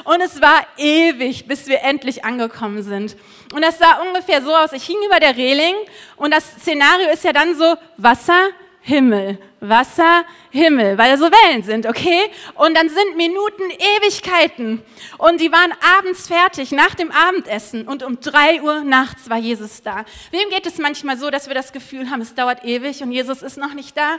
[0.05, 3.17] Und es war ewig, bis wir endlich angekommen sind.
[3.55, 4.75] Und das sah ungefähr so aus.
[4.75, 5.75] Ich hing über der Reling
[6.17, 8.49] und das Szenario ist ja dann so Wasser,
[8.89, 12.23] Himmel, Wasser, Himmel, weil da so Wellen sind, okay?
[12.55, 13.65] Und dann sind Minuten
[13.99, 14.83] Ewigkeiten.
[15.19, 17.87] Und die waren abends fertig, nach dem Abendessen.
[17.87, 20.07] Und um drei Uhr nachts war Jesus da.
[20.31, 23.43] Wem geht es manchmal so, dass wir das Gefühl haben, es dauert ewig und Jesus
[23.43, 24.17] ist noch nicht da?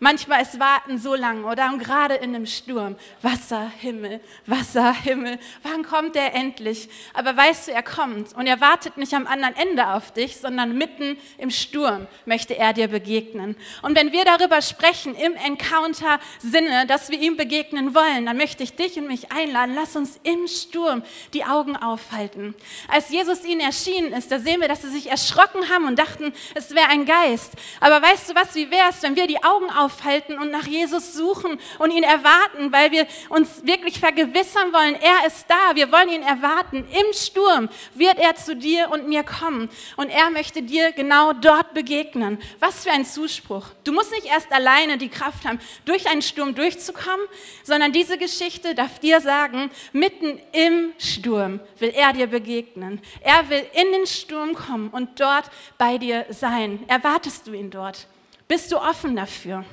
[0.00, 1.68] Manchmal ist Warten so lang, oder?
[1.68, 2.96] Und gerade in einem Sturm.
[3.22, 5.38] Wasser, Himmel, Wasser, Himmel.
[5.62, 6.88] Wann kommt er endlich?
[7.14, 8.34] Aber weißt du, er kommt.
[8.34, 12.72] Und er wartet nicht am anderen Ende auf dich, sondern mitten im Sturm möchte er
[12.72, 13.56] dir begegnen.
[13.82, 18.74] Und wenn wir darüber sprechen, im Encounter-Sinne, dass wir ihm begegnen wollen, dann möchte ich
[18.74, 19.74] dich und mich einladen.
[19.76, 21.02] Lass uns im Sturm
[21.34, 22.54] die Augen aufhalten.
[22.88, 26.32] Als Jesus ihnen erschienen ist, da sehen wir, dass sie sich erschrocken haben und dachten,
[26.54, 27.52] es wäre ein Geist.
[27.80, 29.83] Aber weißt du was, wie wäre es, wenn wir die Augen aufhalten?
[29.84, 35.26] Aufhalten und nach Jesus suchen und ihn erwarten, weil wir uns wirklich vergewissern wollen, er
[35.26, 36.86] ist da, wir wollen ihn erwarten.
[36.90, 41.74] Im Sturm wird er zu dir und mir kommen und er möchte dir genau dort
[41.74, 42.38] begegnen.
[42.60, 43.66] Was für ein Zuspruch.
[43.84, 47.26] Du musst nicht erst alleine die Kraft haben, durch einen Sturm durchzukommen,
[47.62, 53.00] sondern diese Geschichte darf dir sagen, mitten im Sturm will er dir begegnen.
[53.20, 56.84] Er will in den Sturm kommen und dort bei dir sein.
[56.88, 58.06] Erwartest du ihn dort?
[58.48, 59.64] Bist du offen dafür?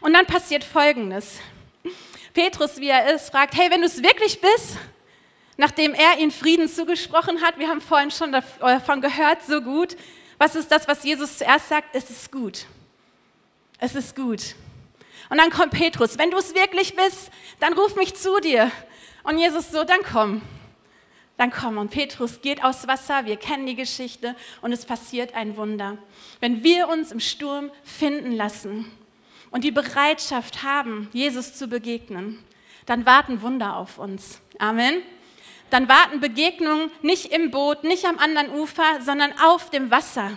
[0.00, 1.40] Und dann passiert Folgendes.
[2.32, 4.76] Petrus, wie er ist, fragt, hey, wenn du es wirklich bist,
[5.56, 9.96] nachdem er ihnen Frieden zugesprochen hat, wir haben vorhin schon davon gehört, so gut,
[10.38, 11.94] was ist das, was Jesus zuerst sagt?
[11.94, 12.66] Es ist gut.
[13.78, 14.54] Es ist gut.
[15.28, 18.70] Und dann kommt Petrus, wenn du es wirklich bist, dann ruf mich zu dir.
[19.22, 20.42] Und Jesus so, dann komm.
[21.40, 21.78] Dann komm.
[21.78, 25.96] Und Petrus geht aus Wasser, wir kennen die Geschichte und es passiert ein Wunder.
[26.38, 28.84] Wenn wir uns im Sturm finden lassen
[29.50, 32.38] und die Bereitschaft haben, Jesus zu begegnen,
[32.84, 34.42] dann warten Wunder auf uns.
[34.58, 35.00] Amen.
[35.70, 40.32] Dann warten Begegnungen nicht im Boot, nicht am anderen Ufer, sondern auf dem Wasser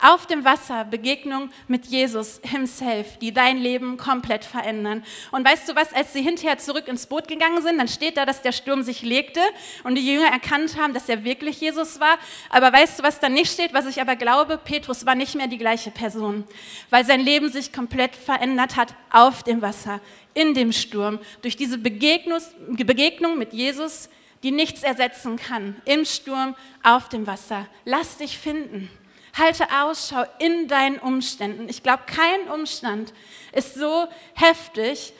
[0.00, 5.04] auf dem Wasser Begegnung mit Jesus himself, die dein Leben komplett verändern.
[5.32, 8.26] Und weißt du was, als sie hinterher zurück ins Boot gegangen sind, dann steht da,
[8.26, 9.40] dass der Sturm sich legte
[9.84, 12.18] und die Jünger erkannt haben, dass er wirklich Jesus war.
[12.50, 14.58] Aber weißt du, was da nicht steht, was ich aber glaube?
[14.58, 16.44] Petrus war nicht mehr die gleiche Person,
[16.90, 20.00] weil sein Leben sich komplett verändert hat auf dem Wasser,
[20.34, 24.10] in dem Sturm, durch diese Begegnung mit Jesus,
[24.42, 27.66] die nichts ersetzen kann, im Sturm, auf dem Wasser.
[27.84, 28.90] Lass dich finden.
[29.36, 31.68] Halte Ausschau in deinen Umständen.
[31.68, 33.12] Ich glaube, kein Umstand
[33.52, 35.12] ist so heftig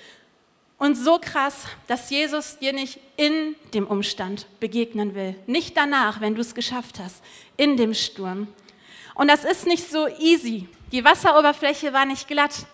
[0.79, 5.35] und so krass, dass Jesus dir nicht in dem Umstand begegnen will.
[5.47, 7.23] Nicht danach, wenn du es geschafft hast,
[7.57, 8.49] in dem Sturm.
[9.15, 10.69] Und das ist nicht so easy.
[10.93, 12.67] Die Wasseroberfläche war nicht glatt.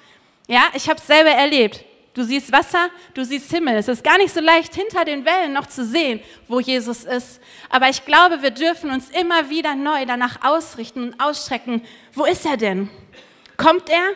[0.48, 1.84] Ja, ich habe es selber erlebt.
[2.14, 3.76] Du siehst Wasser, du siehst Himmel.
[3.76, 7.40] Es ist gar nicht so leicht, hinter den Wellen noch zu sehen, wo Jesus ist.
[7.70, 11.82] Aber ich glaube, wir dürfen uns immer wieder neu danach ausrichten und ausstrecken.
[12.12, 12.90] Wo ist er denn?
[13.56, 14.12] Kommt er?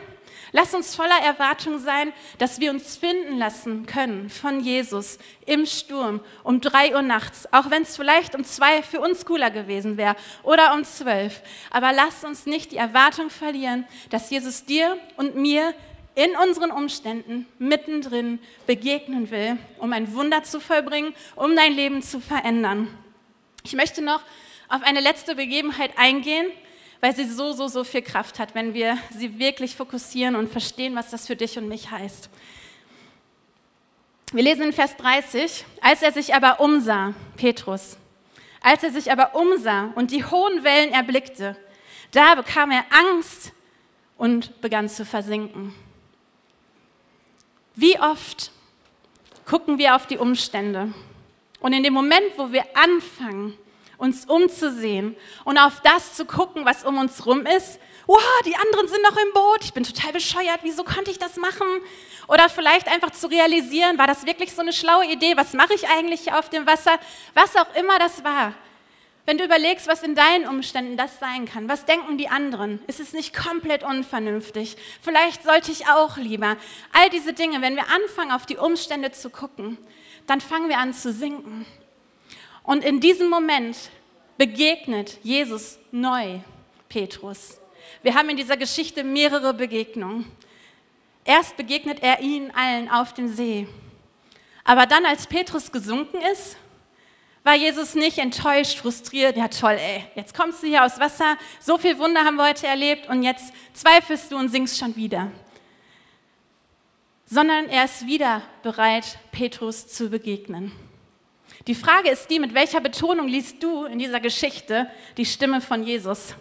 [0.53, 6.21] Lass uns voller Erwartung sein, dass wir uns finden lassen können von Jesus im Sturm
[6.45, 10.17] um drei Uhr nachts, auch wenn es vielleicht um zwei für uns cooler gewesen wäre
[10.43, 11.43] oder um zwölf.
[11.71, 15.75] Aber lass uns nicht die Erwartung verlieren, dass Jesus dir und mir
[16.17, 22.21] in unseren Umständen mittendrin begegnen will, um ein Wunder zu vollbringen, um dein Leben zu
[22.21, 22.89] verändern.
[23.63, 24.23] Ich möchte noch
[24.69, 26.47] auf eine letzte Begebenheit eingehen,
[27.01, 30.97] weil sie so, so, so viel Kraft hat, wenn wir sie wirklich fokussieren und verstehen,
[30.97, 32.31] was das für dich und mich heißt.
[34.33, 37.99] Wir lesen in Vers 30, als er sich aber umsah, Petrus,
[38.63, 41.57] als er sich aber umsah und die hohen Wellen erblickte,
[42.11, 43.53] da bekam er Angst
[44.17, 45.75] und begann zu versinken.
[47.79, 48.53] Wie oft
[49.45, 50.95] gucken wir auf die Umstände
[51.61, 53.53] und in dem Moment, wo wir anfangen,
[53.99, 58.89] uns umzusehen und auf das zu gucken, was um uns rum ist, wow, die anderen
[58.89, 61.67] sind noch im Boot, ich bin total bescheuert, wieso konnte ich das machen?
[62.29, 65.87] Oder vielleicht einfach zu realisieren, war das wirklich so eine schlaue Idee, was mache ich
[65.87, 66.99] eigentlich hier auf dem Wasser?
[67.35, 68.55] Was auch immer das war.
[69.27, 72.81] Wenn du überlegst, was in deinen Umständen das sein kann, was denken die anderen?
[72.87, 74.77] Ist es nicht komplett unvernünftig?
[75.03, 76.57] Vielleicht sollte ich auch lieber.
[76.93, 79.79] All diese Dinge, wenn wir anfangen, auf die Umstände zu gucken,
[80.29, 81.67] dann fangen wir an zu sinken.
[82.63, 83.77] Und in diesem Moment
[84.39, 86.39] begegnet Jesus neu
[86.89, 87.59] Petrus.
[88.05, 90.25] Wir haben in dieser Geschichte mehrere Begegnungen.
[91.25, 93.67] Erst begegnet er ihnen allen auf dem See.
[94.63, 96.57] Aber dann, als Petrus gesunken ist,
[97.47, 101.79] war Jesus nicht enttäuscht, frustriert, ja toll, ey, jetzt kommst du hier aus Wasser, so
[101.79, 105.31] viel Wunder haben wir heute erlebt und jetzt zweifelst du und singst schon wieder.
[107.25, 110.73] Sondern er ist wieder bereit, Petrus zu begegnen.
[111.69, 115.85] Die Frage ist die, mit welcher Betonung liest du in dieser Geschichte die Stimme von
[115.85, 116.35] Jesus?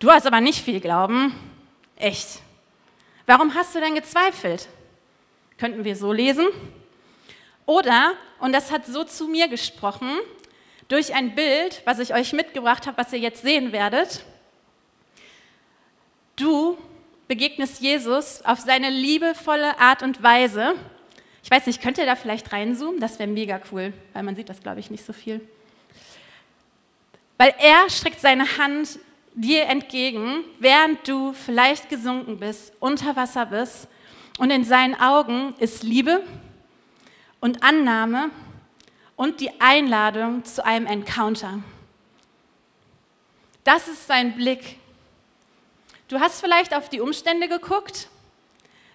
[0.00, 1.34] Du hast aber nicht viel Glauben.
[1.96, 2.40] Echt.
[3.24, 4.68] Warum hast du denn gezweifelt?
[5.56, 6.48] Könnten wir so lesen?
[7.64, 8.12] Oder,
[8.44, 10.10] und das hat so zu mir gesprochen,
[10.88, 14.22] durch ein Bild, was ich euch mitgebracht habe, was ihr jetzt sehen werdet.
[16.36, 16.76] Du
[17.26, 20.74] begegnest Jesus auf seine liebevolle Art und Weise.
[21.42, 23.00] Ich weiß nicht, könnt ihr da vielleicht reinzoomen?
[23.00, 25.40] Das wäre mega cool, weil man sieht das, glaube ich, nicht so viel.
[27.38, 28.98] Weil er streckt seine Hand
[29.32, 33.88] dir entgegen, während du vielleicht gesunken bist, unter Wasser bist.
[34.36, 36.22] Und in seinen Augen ist Liebe,
[37.44, 38.30] und Annahme
[39.16, 41.62] und die Einladung zu einem Encounter.
[43.64, 44.78] Das ist sein Blick.
[46.08, 48.08] Du hast vielleicht auf die Umstände geguckt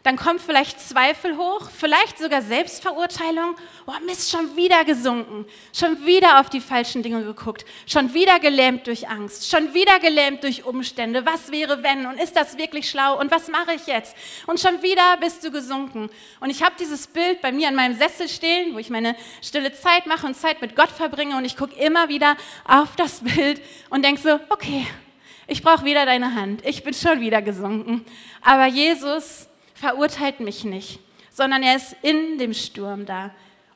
[0.04, 3.56] dann kommt vielleicht Zweifel hoch, vielleicht sogar Selbstverurteilung.
[3.86, 8.88] Oh Mist, schon wieder gesunken, schon wieder auf die falschen Dinge geguckt, schon wieder gelähmt
[8.88, 11.26] durch Angst, schon wieder gelähmt durch Umstände.
[11.26, 14.16] Was wäre wenn und ist das wirklich schlau und was mache ich jetzt?
[14.48, 16.10] Und schon wieder bist du gesunken.
[16.40, 19.74] Und ich habe dieses Bild bei mir an meinem Sessel stehen, wo ich meine stille
[19.74, 23.62] Zeit mache und Zeit mit Gott verbringe und ich gucke immer wieder auf das Bild
[23.90, 24.88] und denke so, okay,
[25.52, 26.64] Ich brauche wieder deine Hand.
[26.64, 28.06] Ich bin schon wieder gesunken.
[28.44, 29.49] Aber Jesus
[29.80, 31.00] verurteilt mich nicht,
[31.32, 33.32] sondern er ist in dem Sturm da,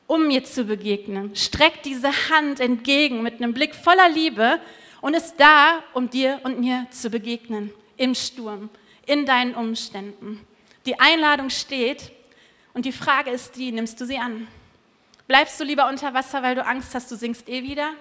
[0.06, 1.34] um mir zu begegnen.
[1.34, 4.60] Streckt diese Hand entgegen mit einem Blick voller Liebe
[5.00, 7.72] und ist da, um dir und mir zu begegnen.
[7.96, 8.70] Im Sturm,
[9.06, 10.40] in deinen Umständen.
[10.84, 12.12] Die Einladung steht
[12.74, 14.46] und die Frage ist die, nimmst du sie an?
[15.26, 17.92] Bleibst du lieber unter Wasser, weil du Angst hast, du sinkst eh wieder?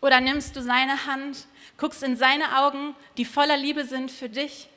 [0.00, 4.68] Oder nimmst du seine Hand, guckst in seine Augen, die voller Liebe sind für dich,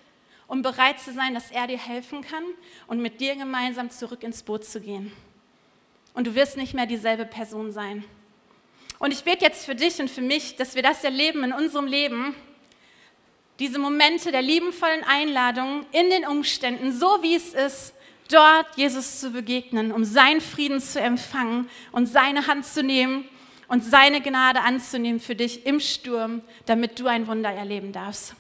[0.52, 2.44] um bereit zu sein, dass er dir helfen kann
[2.88, 5.14] und mit dir gemeinsam zurück ins Boot zu gehen?
[6.14, 8.04] Und du wirst nicht mehr dieselbe Person sein.
[9.00, 11.88] Und ich bete jetzt für dich und für mich, dass wir das erleben in unserem
[11.88, 12.36] Leben,
[13.60, 17.94] diese Momente der liebenvollen Einladung in den Umständen, so wie es ist,
[18.30, 23.24] dort Jesus zu begegnen, um seinen Frieden zu empfangen und seine Hand zu nehmen
[23.70, 28.36] und seine Gnade anzunehmen für dich im Sturm, damit du ein Wunder erleben darfst.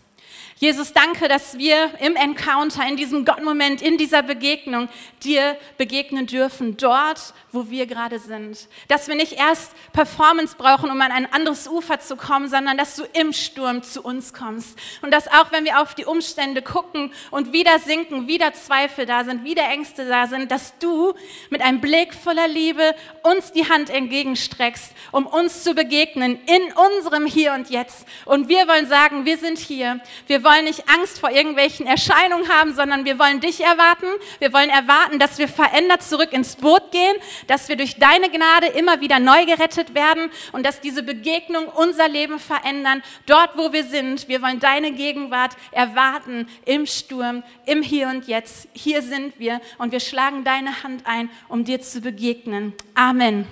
[0.64, 4.90] Jesus, danke, dass wir im Encounter, in diesem Gottmoment, in dieser Begegnung
[5.24, 8.68] dir begegnen dürfen, dort, wo wir gerade sind.
[8.88, 12.96] Dass wir nicht erst Performance brauchen, um an ein anderes Ufer zu kommen, sondern dass
[12.96, 14.78] du im Sturm zu uns kommst.
[15.02, 19.24] Und dass auch, wenn wir auf die Umstände gucken und wieder sinken, wieder Zweifel da
[19.24, 21.16] sind, wieder Ängste da sind, dass du
[21.50, 22.94] mit einem Blick voller Liebe
[23.24, 26.62] uns die Hand entgegenstreckst, um uns zu begegnen in
[26.98, 28.06] unserem Hier und Jetzt.
[28.26, 30.00] Und wir wollen sagen, wir sind hier.
[30.28, 34.08] Wir wollen wollen nicht Angst vor irgendwelchen Erscheinungen haben, sondern wir wollen dich erwarten.
[34.40, 37.16] Wir wollen erwarten, dass wir verändert zurück ins Boot gehen,
[37.48, 42.10] dass wir durch deine Gnade immer wieder neu gerettet werden und dass diese Begegnung unser
[42.10, 44.28] Leben verändern, dort wo wir sind.
[44.28, 48.68] Wir wollen deine Gegenwart erwarten im Sturm, im Hier und Jetzt.
[48.74, 52.74] Hier sind wir und wir schlagen deine Hand ein, um dir zu begegnen.
[52.94, 53.48] Amen.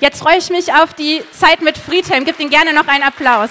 [0.00, 2.26] Jetzt freue ich mich auf die Zeit mit Friedhelm.
[2.26, 3.50] Gib ihm gerne noch einen Applaus.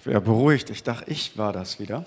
[0.00, 0.70] Ich wäre beruhigt.
[0.70, 2.06] Ich dachte, ich war das wieder.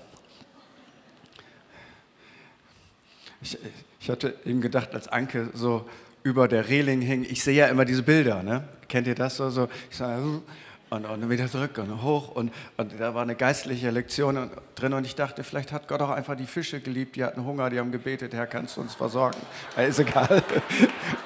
[3.40, 3.56] Ich,
[4.00, 5.88] ich hatte eben gedacht, als Anke so
[6.24, 8.66] über der Reling hing, ich sehe ja immer diese Bilder, ne?
[8.88, 9.48] kennt ihr das so?
[9.50, 10.42] so ich sage, hm,
[10.90, 15.04] und, und wieder zurück und hoch und, und da war eine geistliche Lektion drin und
[15.04, 17.92] ich dachte, vielleicht hat Gott auch einfach die Fische geliebt, die hatten Hunger, die haben
[17.92, 19.38] gebetet, Herr, kannst du uns versorgen?
[19.76, 20.42] Ist egal.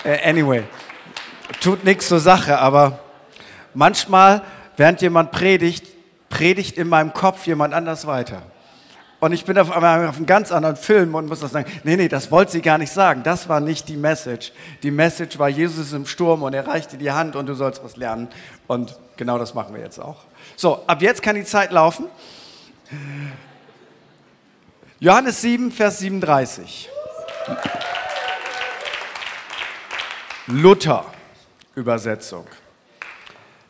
[0.05, 0.65] Äh, anyway,
[1.61, 3.01] tut nichts zur Sache, aber
[3.75, 4.43] manchmal,
[4.77, 5.98] während jemand predigt,
[6.38, 8.42] predigt in meinem Kopf jemand anders weiter.
[9.18, 12.07] Und ich bin auf auf einem ganz anderen Film und muss das sagen, nee, nee,
[12.07, 13.24] das wollte sie gar nicht sagen.
[13.24, 14.53] Das war nicht die Message.
[14.85, 17.96] Die Message war, Jesus im Sturm und er reichte die Hand und du sollst was
[17.96, 18.29] lernen.
[18.68, 20.18] Und genau das machen wir jetzt auch.
[20.55, 22.07] So, ab jetzt kann die Zeit laufen.
[25.01, 26.88] Johannes 7, Vers 37.
[30.46, 31.05] Luther
[31.74, 32.46] Übersetzung.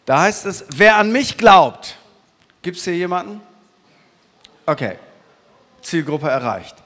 [0.04, 1.97] Da heißt es, wer an mich glaubt,
[2.68, 3.40] Gibt es hier jemanden?
[4.66, 4.98] Okay,
[5.80, 6.76] Zielgruppe erreicht.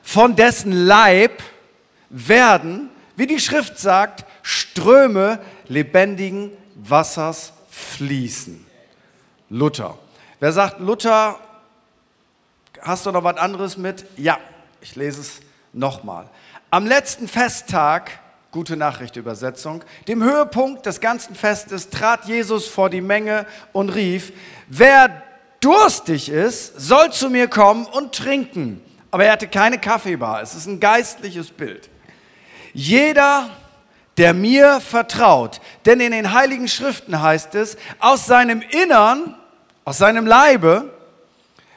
[0.00, 1.42] Von dessen Leib
[2.10, 8.64] werden, wie die Schrift sagt, Ströme lebendigen Wassers fließen.
[9.50, 9.98] Luther.
[10.38, 11.40] Wer sagt, Luther,
[12.80, 14.06] hast du noch was anderes mit?
[14.16, 14.38] Ja,
[14.80, 15.40] ich lese es
[15.72, 16.30] nochmal.
[16.70, 18.12] Am letzten Festtag,
[18.52, 24.32] gute Nachricht Übersetzung, dem Höhepunkt des ganzen Festes trat Jesus vor die Menge und rief,
[24.68, 25.20] wer
[25.62, 28.82] durstig ist, soll zu mir kommen und trinken.
[29.10, 30.42] Aber er hatte keine Kaffeebar.
[30.42, 31.88] Es ist ein geistliches Bild.
[32.74, 33.50] Jeder,
[34.16, 39.34] der mir vertraut, denn in den heiligen Schriften heißt es, aus seinem Innern,
[39.84, 40.90] aus seinem Leibe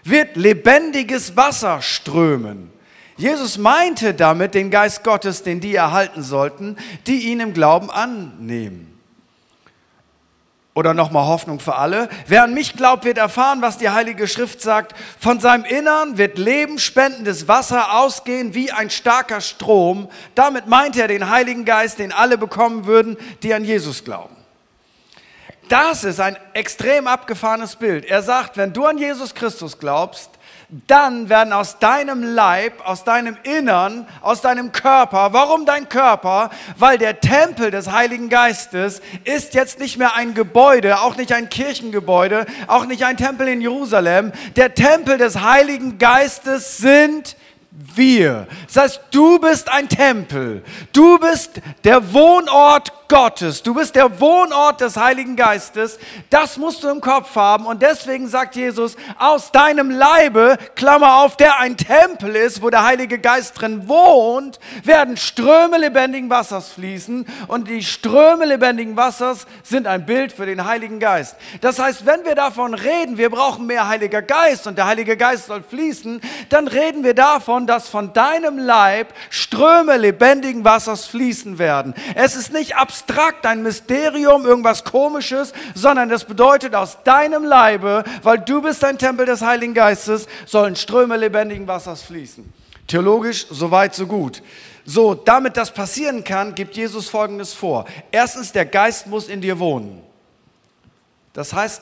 [0.04, 2.72] wird lebendiges Wasser strömen.
[3.18, 8.95] Jesus meinte damit den Geist Gottes, den die erhalten sollten, die ihn im Glauben annehmen.
[10.76, 12.10] Oder nochmal Hoffnung für alle.
[12.28, 14.94] Wer an mich glaubt, wird erfahren, was die Heilige Schrift sagt.
[15.18, 20.10] Von seinem Innern wird lebensspendendes Wasser ausgehen wie ein starker Strom.
[20.36, 24.36] Damit meint er den Heiligen Geist, den alle bekommen würden, die an Jesus glauben.
[25.70, 28.04] Das ist ein extrem abgefahrenes Bild.
[28.04, 30.30] Er sagt, wenn du an Jesus Christus glaubst,
[30.70, 36.50] dann werden aus deinem Leib, aus deinem Innern, aus deinem Körper, warum dein Körper?
[36.78, 41.50] Weil der Tempel des Heiligen Geistes ist jetzt nicht mehr ein Gebäude, auch nicht ein
[41.50, 44.32] Kirchengebäude, auch nicht ein Tempel in Jerusalem.
[44.56, 47.36] Der Tempel des Heiligen Geistes sind
[47.72, 48.48] wir.
[48.68, 50.64] Das heißt, du bist ein Tempel.
[50.94, 53.62] Du bist der Wohnort Gottes.
[53.62, 56.00] Du bist der Wohnort des Heiligen Geistes.
[56.30, 57.66] Das musst du im Kopf haben.
[57.66, 62.84] Und deswegen sagt Jesus, aus deinem Leibe, Klammer auf, der ein Tempel ist, wo der
[62.84, 67.28] Heilige Geist drin wohnt, werden Ströme lebendigen Wassers fließen.
[67.48, 71.36] Und die Ströme lebendigen Wassers sind ein Bild für den Heiligen Geist.
[71.62, 75.46] Das heißt, wenn wir davon reden, wir brauchen mehr Heiliger Geist und der Heilige Geist
[75.46, 81.94] soll fließen, dann reden wir davon, dass von deinem Leib Ströme lebendigen Wassers fließen werden.
[82.16, 88.06] Es ist nicht absurd abstrakt, ein Mysterium, irgendwas Komisches, sondern das bedeutet, aus deinem Leibe,
[88.24, 92.52] weil du bist ein Tempel des Heiligen Geistes, sollen Ströme lebendigen Wassers fließen.
[92.88, 94.42] Theologisch so weit, so gut.
[94.86, 97.86] So, damit das passieren kann, gibt Jesus Folgendes vor.
[98.12, 100.02] Erstens, der Geist muss in dir wohnen.
[101.34, 101.82] Das heißt,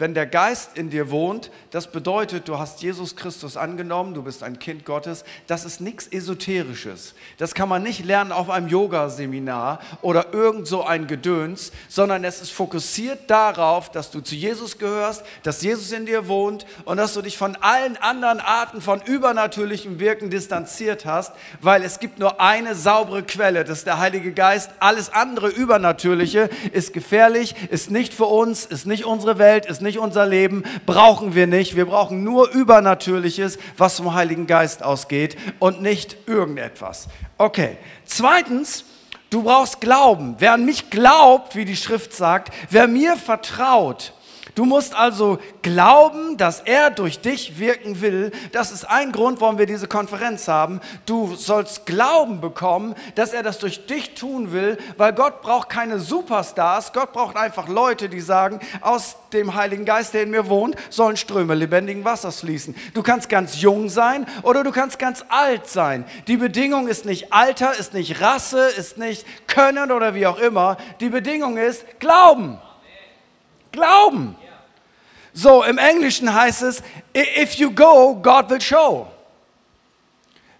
[0.00, 4.42] wenn der Geist in dir wohnt, das bedeutet, du hast Jesus Christus angenommen, du bist
[4.42, 5.24] ein Kind Gottes.
[5.46, 7.14] Das ist nichts Esoterisches.
[7.38, 12.40] Das kann man nicht lernen auf einem Yoga-Seminar oder irgend so ein Gedöns, sondern es
[12.40, 17.14] ist fokussiert darauf, dass du zu Jesus gehörst, dass Jesus in dir wohnt und dass
[17.14, 22.40] du dich von allen anderen Arten von übernatürlichem Wirken distanziert hast, weil es gibt nur
[22.40, 24.70] eine saubere Quelle, das ist der Heilige Geist.
[24.80, 29.89] Alles andere Übernatürliche ist gefährlich, ist nicht für uns, ist nicht unsere Welt, ist nicht
[29.90, 31.74] nicht unser Leben, brauchen wir nicht.
[31.74, 37.08] Wir brauchen nur Übernatürliches, was vom Heiligen Geist ausgeht und nicht irgendetwas.
[37.38, 37.76] Okay.
[38.04, 38.84] Zweitens,
[39.30, 40.36] du brauchst Glauben.
[40.38, 44.12] Wer an mich glaubt, wie die Schrift sagt, wer mir vertraut,
[44.54, 48.32] Du musst also glauben, dass er durch dich wirken will.
[48.52, 50.80] Das ist ein Grund, warum wir diese Konferenz haben.
[51.06, 55.98] Du sollst Glauben bekommen, dass er das durch dich tun will, weil Gott braucht keine
[55.98, 56.92] Superstars.
[56.92, 61.16] Gott braucht einfach Leute, die sagen, aus dem Heiligen Geist, der in mir wohnt, sollen
[61.16, 62.74] Ströme lebendigen Wassers fließen.
[62.94, 66.04] Du kannst ganz jung sein oder du kannst ganz alt sein.
[66.26, 70.76] Die Bedingung ist nicht Alter, ist nicht Rasse, ist nicht Können oder wie auch immer.
[71.00, 72.58] Die Bedingung ist Glauben.
[73.72, 74.36] Glauben.
[75.32, 76.82] So, im Englischen heißt es,
[77.14, 79.06] if you go, God will show.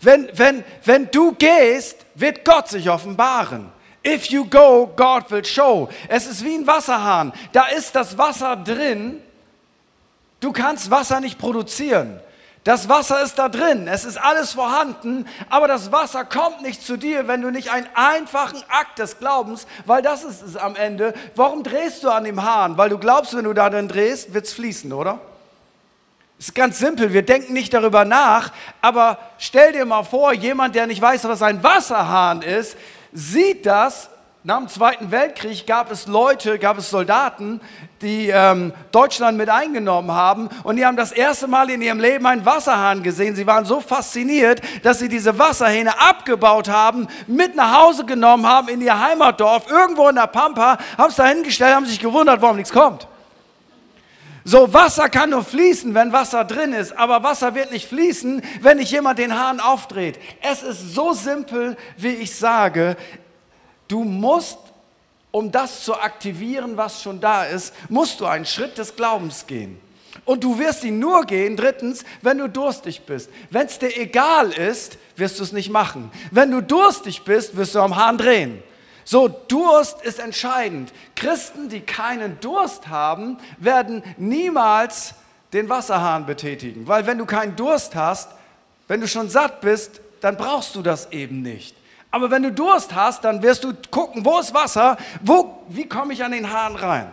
[0.00, 3.70] Wenn, wenn, wenn du gehst, wird Gott sich offenbaren.
[4.06, 5.88] If you go, God will show.
[6.08, 7.32] Es ist wie ein Wasserhahn.
[7.52, 9.20] Da ist das Wasser drin.
[10.38, 12.18] Du kannst Wasser nicht produzieren.
[12.62, 16.98] Das Wasser ist da drin, es ist alles vorhanden, aber das Wasser kommt nicht zu
[16.98, 21.14] dir, wenn du nicht einen einfachen Akt des Glaubens, weil das ist es am Ende.
[21.36, 22.76] Warum drehst du an dem Hahn?
[22.76, 25.20] Weil du glaubst, wenn du da drin drehst, wird es fließen, oder?
[26.38, 30.86] Ist ganz simpel, wir denken nicht darüber nach, aber stell dir mal vor, jemand, der
[30.86, 32.76] nicht weiß, was ein Wasserhahn ist,
[33.12, 34.10] sieht das
[34.42, 37.60] nach dem Zweiten Weltkrieg gab es Leute, gab es Soldaten,
[38.00, 42.24] die ähm, Deutschland mit eingenommen haben und die haben das erste Mal in ihrem Leben
[42.24, 43.36] einen Wasserhahn gesehen.
[43.36, 48.68] Sie waren so fasziniert, dass sie diese Wasserhähne abgebaut haben, mit nach Hause genommen haben
[48.68, 52.56] in ihr Heimatdorf, irgendwo in der Pampa, haben es da hingestellt, haben sich gewundert, warum
[52.56, 53.06] nichts kommt.
[54.44, 58.78] So, Wasser kann nur fließen, wenn Wasser drin ist, aber Wasser wird nicht fließen, wenn
[58.78, 60.18] nicht jemand den Hahn aufdreht.
[60.40, 62.96] Es ist so simpel, wie ich sage.
[63.90, 64.58] Du musst,
[65.32, 69.80] um das zu aktivieren, was schon da ist, musst du einen Schritt des Glaubens gehen.
[70.24, 73.30] Und du wirst ihn nur gehen, drittens, wenn du durstig bist.
[73.50, 76.12] Wenn es dir egal ist, wirst du es nicht machen.
[76.30, 78.62] Wenn du durstig bist, wirst du am Hahn drehen.
[79.04, 80.92] So, Durst ist entscheidend.
[81.16, 85.14] Christen, die keinen Durst haben, werden niemals
[85.52, 86.86] den Wasserhahn betätigen.
[86.86, 88.30] Weil wenn du keinen Durst hast,
[88.86, 91.74] wenn du schon satt bist, dann brauchst du das eben nicht.
[92.10, 94.96] Aber wenn du Durst hast, dann wirst du gucken, wo ist Wasser?
[95.22, 97.10] Wo, wie komme ich an den Hahn rein?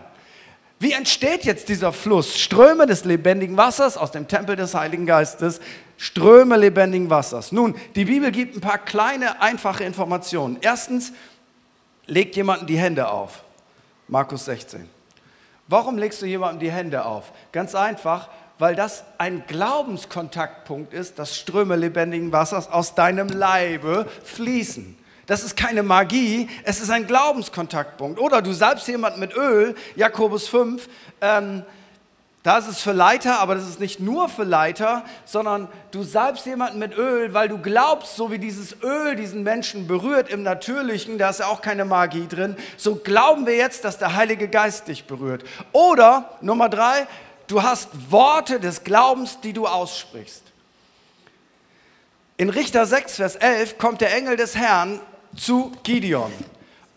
[0.79, 2.37] Wie entsteht jetzt dieser Fluss?
[2.37, 5.59] Ströme des lebendigen Wassers aus dem Tempel des Heiligen Geistes,
[5.97, 7.51] Ströme lebendigen Wassers.
[7.51, 10.57] Nun, die Bibel gibt ein paar kleine, einfache Informationen.
[10.61, 11.13] Erstens,
[12.05, 13.43] legt jemanden die Hände auf.
[14.07, 14.87] Markus 16.
[15.67, 17.33] Warum legst du jemandem die Hände auf?
[17.51, 24.97] Ganz einfach, weil das ein Glaubenskontaktpunkt ist, dass Ströme lebendigen Wassers aus deinem Leibe fließen.
[25.27, 28.19] Das ist keine Magie, es ist ein Glaubenskontaktpunkt.
[28.19, 30.87] Oder du salbst jemanden mit Öl, Jakobus 5,
[31.21, 31.63] ähm,
[32.47, 36.45] da ist es für Leiter, aber das ist nicht nur für Leiter, sondern du salbst
[36.45, 41.17] jemanden mit Öl, weil du glaubst, so wie dieses Öl diesen Menschen berührt im Natürlichen,
[41.17, 44.87] da ist ja auch keine Magie drin, so glauben wir jetzt, dass der Heilige Geist
[44.87, 45.43] dich berührt.
[45.73, 47.05] Oder Nummer drei,
[47.47, 50.43] du hast Worte des Glaubens, die du aussprichst.
[52.37, 54.99] In Richter 6, Vers 11 kommt der Engel des Herrn
[55.35, 56.31] zu Gideon.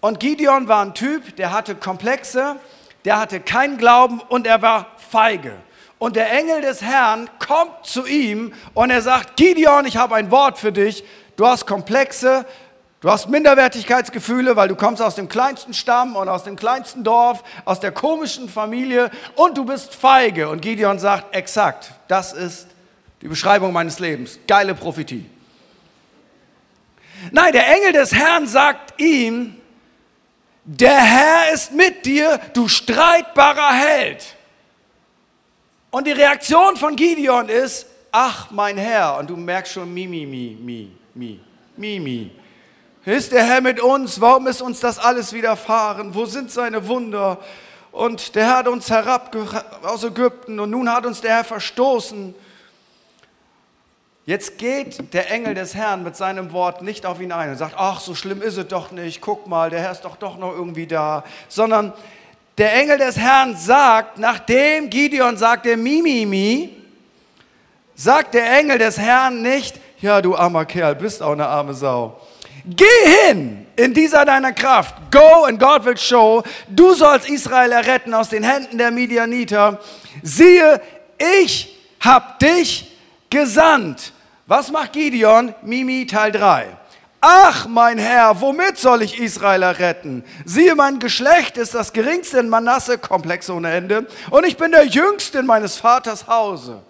[0.01, 2.57] Und Gideon war ein Typ, der hatte Komplexe,
[3.05, 5.57] der hatte keinen Glauben und er war feige.
[5.99, 10.31] Und der Engel des Herrn kommt zu ihm und er sagt, Gideon, ich habe ein
[10.31, 11.05] Wort für dich.
[11.37, 12.47] Du hast Komplexe,
[13.01, 17.43] du hast Minderwertigkeitsgefühle, weil du kommst aus dem kleinsten Stamm und aus dem kleinsten Dorf,
[17.65, 20.49] aus der komischen Familie und du bist feige.
[20.49, 22.69] Und Gideon sagt, exakt, das ist
[23.23, 24.39] die Beschreibung meines Lebens.
[24.47, 25.27] Geile Prophetie.
[27.33, 29.57] Nein, der Engel des Herrn sagt ihm,
[30.65, 34.37] der Herr ist mit dir, du streitbarer Held.
[35.91, 40.25] Und die Reaktion von Gideon ist, ach mein Herr, und du merkst schon, mi, mi,
[40.25, 41.41] mi, mi, mi,
[41.77, 42.31] mi, mi.
[43.11, 44.21] Ist der Herr mit uns?
[44.21, 46.15] Warum ist uns das alles widerfahren?
[46.15, 47.39] Wo sind seine Wunder?
[47.91, 49.35] Und der Herr hat uns herab
[49.83, 52.33] aus Ägypten und nun hat uns der Herr verstoßen.
[54.27, 57.75] Jetzt geht der Engel des Herrn mit seinem Wort nicht auf ihn ein und sagt,
[57.77, 60.53] ach, so schlimm ist es doch nicht, guck mal, der Herr ist doch doch noch
[60.53, 61.93] irgendwie da, sondern
[62.59, 66.77] der Engel des Herrn sagt, nachdem Gideon sagte, Mimimi,
[67.97, 72.17] sagt der Engel des Herrn nicht, ja, du armer Kerl, bist auch eine arme Sau.
[72.77, 74.95] Geh hin in dieser deiner Kraft.
[75.11, 76.43] Go and God will show.
[76.69, 79.81] Du sollst Israel erretten aus den Händen der Midianiter.
[80.23, 80.81] Siehe,
[81.19, 82.97] ich hab dich
[83.29, 84.13] gesandt.
[84.47, 85.55] Was macht Gideon?
[85.63, 86.77] Mimi Teil 3.
[87.21, 90.25] Ach, mein Herr, womit soll ich Israel erretten?
[90.47, 94.87] Siehe, mein Geschlecht ist das geringste in Manasse, komplex ohne Ende, und ich bin der
[94.87, 96.83] jüngste in meines Vaters Hause.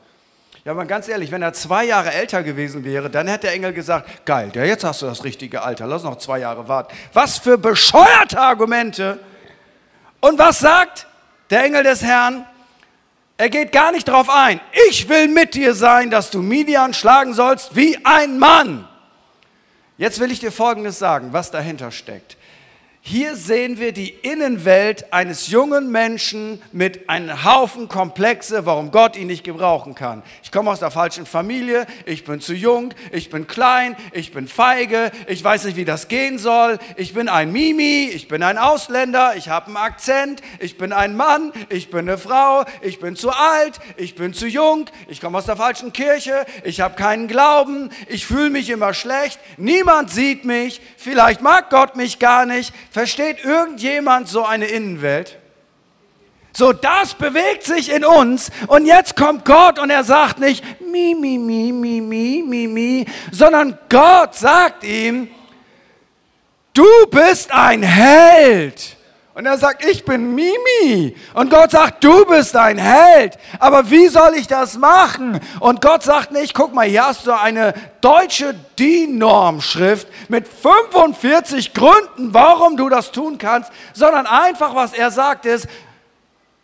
[0.70, 3.72] Ja, aber ganz ehrlich, wenn er zwei Jahre älter gewesen wäre, dann hätte der Engel
[3.72, 6.94] gesagt, geil, ja, jetzt hast du das richtige Alter, lass noch zwei Jahre warten.
[7.12, 9.18] Was für bescheuerte Argumente.
[10.20, 11.08] Und was sagt
[11.50, 12.46] der Engel des Herrn?
[13.36, 14.60] Er geht gar nicht darauf ein.
[14.88, 18.86] Ich will mit dir sein, dass du Midian schlagen sollst wie ein Mann.
[19.98, 22.36] Jetzt will ich dir Folgendes sagen, was dahinter steckt.
[23.02, 29.26] Hier sehen wir die Innenwelt eines jungen Menschen mit einem Haufen Komplexe, warum Gott ihn
[29.26, 30.22] nicht gebrauchen kann.
[30.44, 34.46] Ich komme aus der falschen Familie, ich bin zu jung, ich bin klein, ich bin
[34.46, 38.58] feige, ich weiß nicht, wie das gehen soll, ich bin ein Mimi, ich bin ein
[38.58, 43.16] Ausländer, ich habe einen Akzent, ich bin ein Mann, ich bin eine Frau, ich bin
[43.16, 47.28] zu alt, ich bin zu jung, ich komme aus der falschen Kirche, ich habe keinen
[47.28, 52.74] Glauben, ich fühle mich immer schlecht, niemand sieht mich, vielleicht mag Gott mich gar nicht,
[53.00, 55.38] Versteht irgendjemand so eine Innenwelt?
[56.52, 61.16] So, das bewegt sich in uns und jetzt kommt Gott und er sagt nicht mi,
[61.18, 65.30] mi, mi, mi, mi, mi, mi, sondern Gott sagt ihm,
[66.74, 68.98] du bist ein Held.
[69.40, 71.16] Und er sagt, ich bin Mimi.
[71.32, 73.38] Und Gott sagt, du bist ein Held.
[73.58, 75.40] Aber wie soll ich das machen?
[75.60, 77.72] Und Gott sagt nicht, guck mal, hier hast du eine
[78.02, 85.46] deutsche DIN-Norm-Schrift mit 45 Gründen, warum du das tun kannst, sondern einfach, was er sagt,
[85.46, 85.66] ist,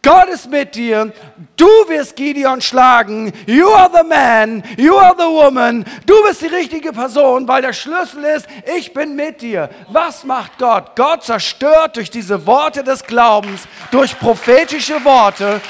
[0.07, 1.13] Gott ist mit dir.
[1.57, 3.33] Du wirst Gideon schlagen.
[3.45, 4.63] You are the man.
[4.77, 5.85] You are the woman.
[6.07, 8.47] Du bist die richtige Person, weil der Schlüssel ist,
[8.77, 9.69] ich bin mit dir.
[9.89, 10.95] Was macht Gott?
[10.95, 15.61] Gott zerstört durch diese Worte des Glaubens, durch prophetische Worte,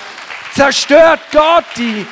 [0.53, 2.07] zerstört Gott die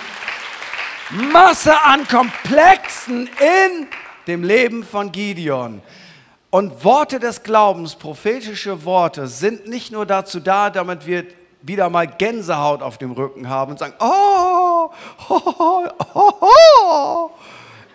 [1.10, 3.86] Masse an Komplexen in
[4.26, 5.82] dem Leben von Gideon.
[6.48, 11.26] Und Worte des Glaubens, prophetische Worte, sind nicht nur dazu da, damit wir
[11.66, 14.90] wieder mal Gänsehaut auf dem Rücken haben und sagen, oh,
[15.28, 17.30] oh, oh, oh.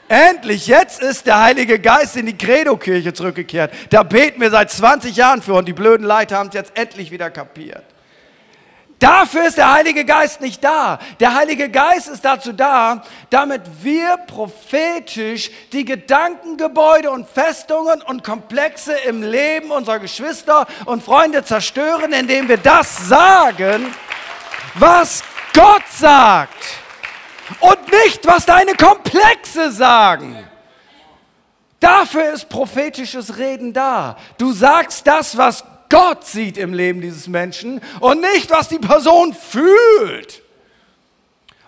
[0.08, 3.72] Endlich, jetzt ist der Heilige Geist in die Credo-Kirche zurückgekehrt.
[3.92, 7.12] Da beten wir seit 20 Jahren für und die blöden Leiter haben es jetzt endlich
[7.12, 7.84] wieder kapiert.
[9.00, 11.00] Dafür ist der Heilige Geist nicht da.
[11.22, 18.94] Der Heilige Geist ist dazu da, damit wir prophetisch die Gedankengebäude und Festungen und Komplexe
[19.08, 23.96] im Leben unserer Geschwister und Freunde zerstören, indem wir das sagen,
[24.76, 25.24] was
[25.54, 26.66] Gott sagt
[27.62, 30.46] und nicht, was deine Komplexe sagen.
[31.80, 34.18] Dafür ist prophetisches Reden da.
[34.38, 39.34] Du sagst das, was Gott sieht im Leben dieses Menschen und nicht, was die Person
[39.34, 40.44] fühlt.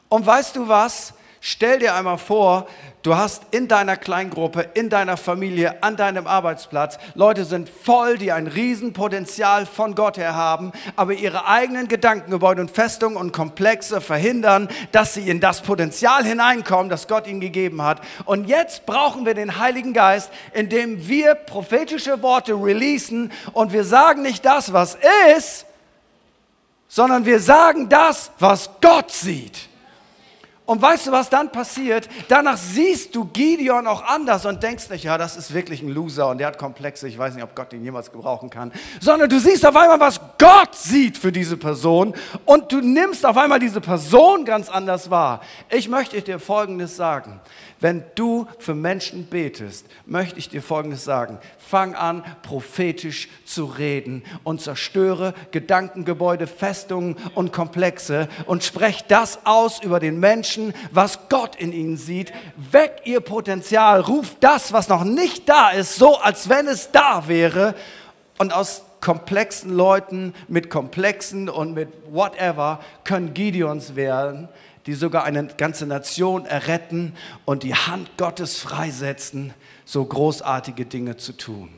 [0.09, 1.13] Und weißt du was?
[1.39, 2.67] Stell dir einmal vor,
[3.03, 8.31] du hast in deiner Kleingruppe, in deiner Familie, an deinem Arbeitsplatz, Leute sind voll, die
[8.31, 14.69] ein Riesenpotenzial von Gott her haben, aber ihre eigenen Gedankengebäude und Festungen und Komplexe verhindern,
[14.91, 18.01] dass sie in das Potenzial hineinkommen, das Gott ihnen gegeben hat.
[18.25, 24.21] Und jetzt brauchen wir den Heiligen Geist, indem wir prophetische Worte releasen und wir sagen
[24.21, 24.97] nicht das, was
[25.37, 25.65] ist,
[26.87, 29.70] sondern wir sagen das, was Gott sieht.
[30.71, 32.07] Und weißt du, was dann passiert?
[32.29, 36.29] Danach siehst du Gideon auch anders und denkst nicht, ja, das ist wirklich ein Loser
[36.29, 38.71] und der hat Komplexe, ich weiß nicht, ob Gott ihn jemals gebrauchen kann.
[39.01, 42.15] Sondern du siehst auf einmal, was Gott sieht für diese Person
[42.45, 45.41] und du nimmst auf einmal diese Person ganz anders wahr.
[45.69, 47.41] Ich möchte dir Folgendes sagen.
[47.81, 51.39] Wenn du für Menschen betest, möchte ich dir Folgendes sagen.
[51.57, 59.81] Fang an, prophetisch zu reden und zerstöre Gedankengebäude, Festungen und Komplexe und sprech das aus
[59.83, 62.31] über den Menschen, was Gott in ihnen sieht.
[62.55, 67.27] Weck ihr Potenzial, ruf das, was noch nicht da ist, so als wenn es da
[67.27, 67.73] wäre.
[68.37, 74.49] Und aus komplexen Leuten mit Komplexen und mit whatever können Gideons werden
[74.85, 77.13] die sogar eine ganze Nation erretten
[77.45, 79.53] und die Hand Gottes freisetzen,
[79.85, 81.69] so großartige Dinge zu tun.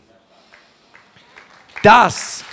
[1.84, 2.46] Das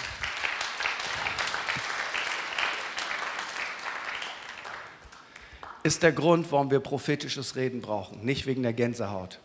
[5.82, 8.24] ist der Grund, warum wir prophetisches Reden brauchen.
[8.24, 9.38] Nicht wegen der Gänsehaut,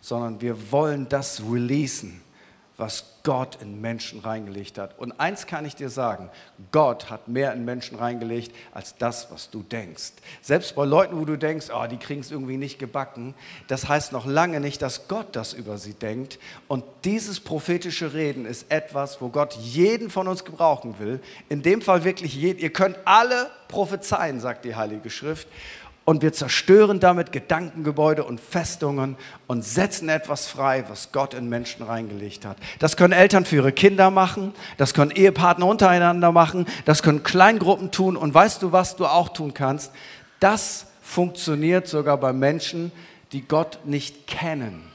[0.00, 2.22] sondern wir wollen das releasen
[2.80, 4.98] was Gott in Menschen reingelegt hat.
[4.98, 6.30] Und eins kann ich dir sagen,
[6.72, 10.12] Gott hat mehr in Menschen reingelegt als das, was du denkst.
[10.40, 13.34] Selbst bei Leuten, wo du denkst, oh, die kriegen es irgendwie nicht gebacken,
[13.68, 16.38] das heißt noch lange nicht, dass Gott das über sie denkt.
[16.66, 21.20] Und dieses prophetische Reden ist etwas, wo Gott jeden von uns gebrauchen will.
[21.50, 22.58] In dem Fall wirklich jeden.
[22.58, 25.46] Ihr könnt alle prophezeien, sagt die Heilige Schrift
[26.10, 29.14] und wir zerstören damit Gedankengebäude und Festungen
[29.46, 32.56] und setzen etwas frei, was Gott in Menschen reingelegt hat.
[32.80, 37.92] Das können Eltern für ihre Kinder machen, das können Ehepartner untereinander machen, das können Kleingruppen
[37.92, 39.92] tun und weißt du, was du auch tun kannst?
[40.40, 42.90] Das funktioniert sogar bei Menschen,
[43.30, 44.89] die Gott nicht kennen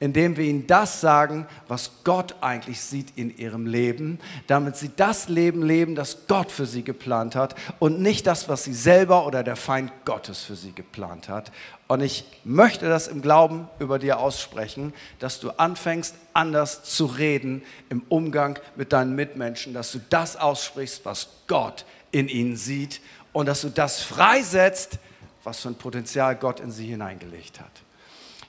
[0.00, 5.28] indem wir ihnen das sagen, was Gott eigentlich sieht in ihrem Leben, damit sie das
[5.28, 9.44] Leben leben, das Gott für sie geplant hat und nicht das, was sie selber oder
[9.44, 11.52] der Feind Gottes für sie geplant hat.
[11.86, 17.62] Und ich möchte das im Glauben über dir aussprechen, dass du anfängst, anders zu reden
[17.90, 23.02] im Umgang mit deinen Mitmenschen, dass du das aussprichst, was Gott in ihnen sieht
[23.34, 24.98] und dass du das freisetzt,
[25.44, 27.82] was für ein Potenzial Gott in sie hineingelegt hat.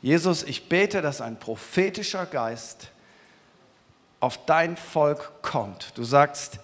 [0.02, 2.90] Jesus, ich bete, dass ein prophetischer Geist
[4.20, 5.96] auf dein Volk kommt.
[5.96, 6.60] Du sagst,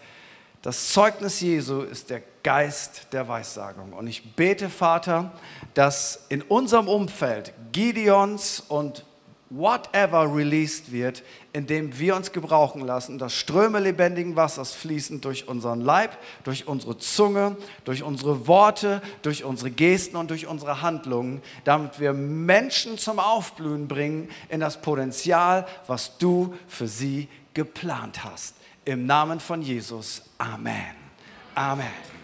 [0.61, 3.93] das Zeugnis Jesu ist der Geist der Weissagung.
[3.93, 5.31] Und ich bete, Vater,
[5.73, 9.05] dass in unserem Umfeld Gideons und
[9.49, 11.23] whatever released wird,
[11.57, 16.99] indem wir uns gebrauchen lassen, dass Ströme lebendigen Wassers fließen durch unseren Leib, durch unsere
[16.99, 23.17] Zunge, durch unsere Worte, durch unsere Gesten und durch unsere Handlungen, damit wir Menschen zum
[23.17, 28.55] Aufblühen bringen in das Potenzial, was du für sie geplant hast.
[28.85, 30.21] Im Namen von Jesus.
[30.37, 30.95] Amen.
[31.55, 32.16] Amen.